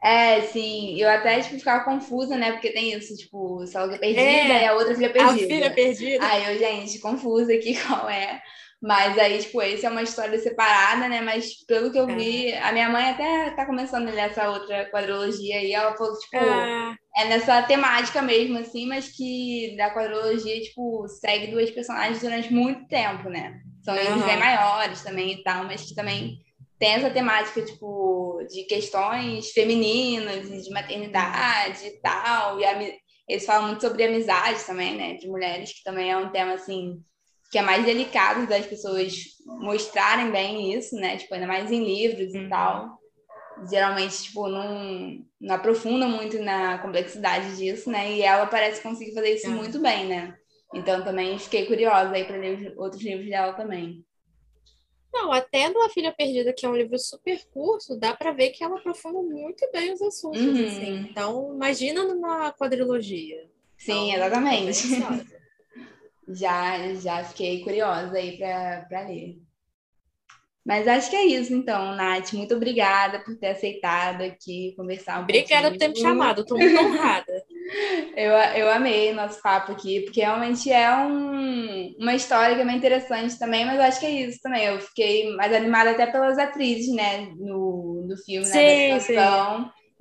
[0.03, 0.99] É, sim.
[0.99, 2.51] Eu até tipo, ficava confusa, né?
[2.51, 5.45] Porque tem isso, tipo, teologia perdida é, e a outra filha perdida.
[5.45, 6.25] A filha perdida.
[6.25, 8.41] Aí eu, gente, confusa aqui qual é.
[8.83, 11.21] Mas aí, tipo, esse é uma história separada, né?
[11.21, 12.61] Mas pelo que eu vi, é.
[12.61, 16.35] a minha mãe até tá começando a ler essa outra quadrologia e ela falou, tipo,
[16.35, 16.93] é.
[17.15, 17.25] é.
[17.29, 23.29] nessa temática mesmo, assim, mas que da quadrologia, tipo, segue duas personagens durante muito tempo,
[23.29, 23.61] né?
[23.85, 24.27] São livros uhum.
[24.27, 26.39] bem maiores também e tal, mas que também
[26.77, 32.59] tem essa temática, tipo, de questões femininas e de maternidade e tal.
[32.59, 35.13] E eles falam muito sobre amizade também, né?
[35.13, 37.01] De mulheres, que também é um tema, assim,
[37.53, 39.13] que é mais delicado das pessoas
[39.45, 41.17] mostrarem bem isso, né?
[41.17, 42.47] Tipo, ainda mais em livros uhum.
[42.47, 42.97] e tal.
[43.69, 48.11] Geralmente, tipo, não, não aprofunda muito na complexidade disso, né?
[48.11, 49.57] E ela parece conseguir fazer isso uhum.
[49.57, 50.35] muito bem, né?
[50.73, 54.03] Então também fiquei curiosa aí para ler outros livros dela também.
[55.13, 58.49] Não, até no A Filha Perdida, que é um livro super curto, dá para ver
[58.49, 60.65] que ela aprofunda muito bem os assuntos, uhum.
[60.65, 61.07] assim.
[61.07, 63.47] Então, imagina numa quadrilogia.
[63.77, 65.42] Sim, então, exatamente.
[66.27, 69.37] Já, já fiquei curiosa aí para ler.
[70.65, 72.31] Mas acho que é isso, então, Nath.
[72.33, 76.79] Muito obrigada por ter aceitado aqui conversar um Obrigada por ter me chamado, estou muito
[76.79, 77.43] honrada.
[78.15, 82.77] eu, eu amei nosso papo aqui, porque realmente é um, uma história que é bem
[82.77, 84.63] interessante também, mas acho que é isso também.
[84.63, 89.15] Eu fiquei mais animada até pelas atrizes, né, no, no filme, sim, na sim.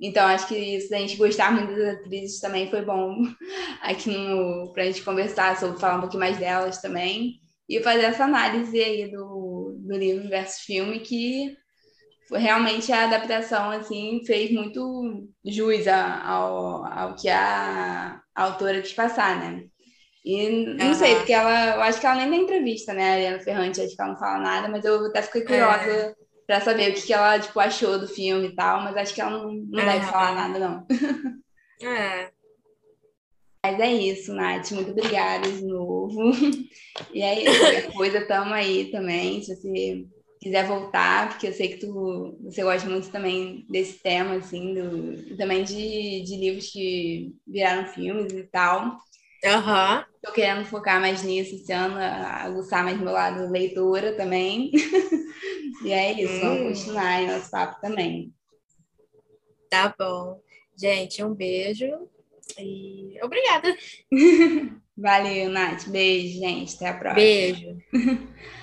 [0.05, 3.23] Então, acho que isso, a gente gostar muito das atrizes também foi bom
[3.81, 7.39] aqui no, pra gente conversar sobre, falar um pouquinho mais delas também
[7.69, 11.55] e fazer essa análise aí do, do livro versus filme, que
[12.33, 19.39] realmente a adaptação assim fez muito jus ao, ao que a, a autora quis passar,
[19.39, 19.63] né?
[20.25, 20.93] E não uhum.
[20.95, 23.09] sei, porque ela, eu acho que ela nem dá entrevista, né?
[23.09, 26.15] A Ariana Ferrante, acho que ela não fala nada, mas eu até fiquei curiosa é.
[26.45, 29.21] Para saber o que, que ela tipo, achou do filme e tal, mas acho que
[29.21, 29.69] ela não, não uhum.
[29.69, 30.87] deve falar nada, não.
[31.81, 32.31] É.
[33.65, 34.71] Mas é isso, Nath.
[34.71, 36.31] Muito obrigada de novo.
[37.11, 37.59] E é isso.
[37.59, 39.41] Qualquer coisa, tamo aí também.
[39.41, 40.05] Se você
[40.39, 45.35] quiser voltar, porque eu sei que tu, você gosta muito também desse tema, assim, do,
[45.37, 48.97] também de, de livros que viraram filmes e tal.
[49.43, 50.03] Uhum.
[50.21, 54.71] Tô querendo focar mais nisso esse ano, aguçar mais meu lado leitora também.
[55.83, 56.39] e é isso, hum.
[56.39, 58.33] vamos continuar aí nosso papo também.
[59.69, 60.39] Tá bom.
[60.77, 62.07] Gente, um beijo
[62.57, 63.75] e obrigada.
[64.95, 65.87] Valeu, Nath.
[65.87, 66.75] Beijo, gente.
[66.75, 67.15] Até a próxima.
[67.15, 67.77] Beijo.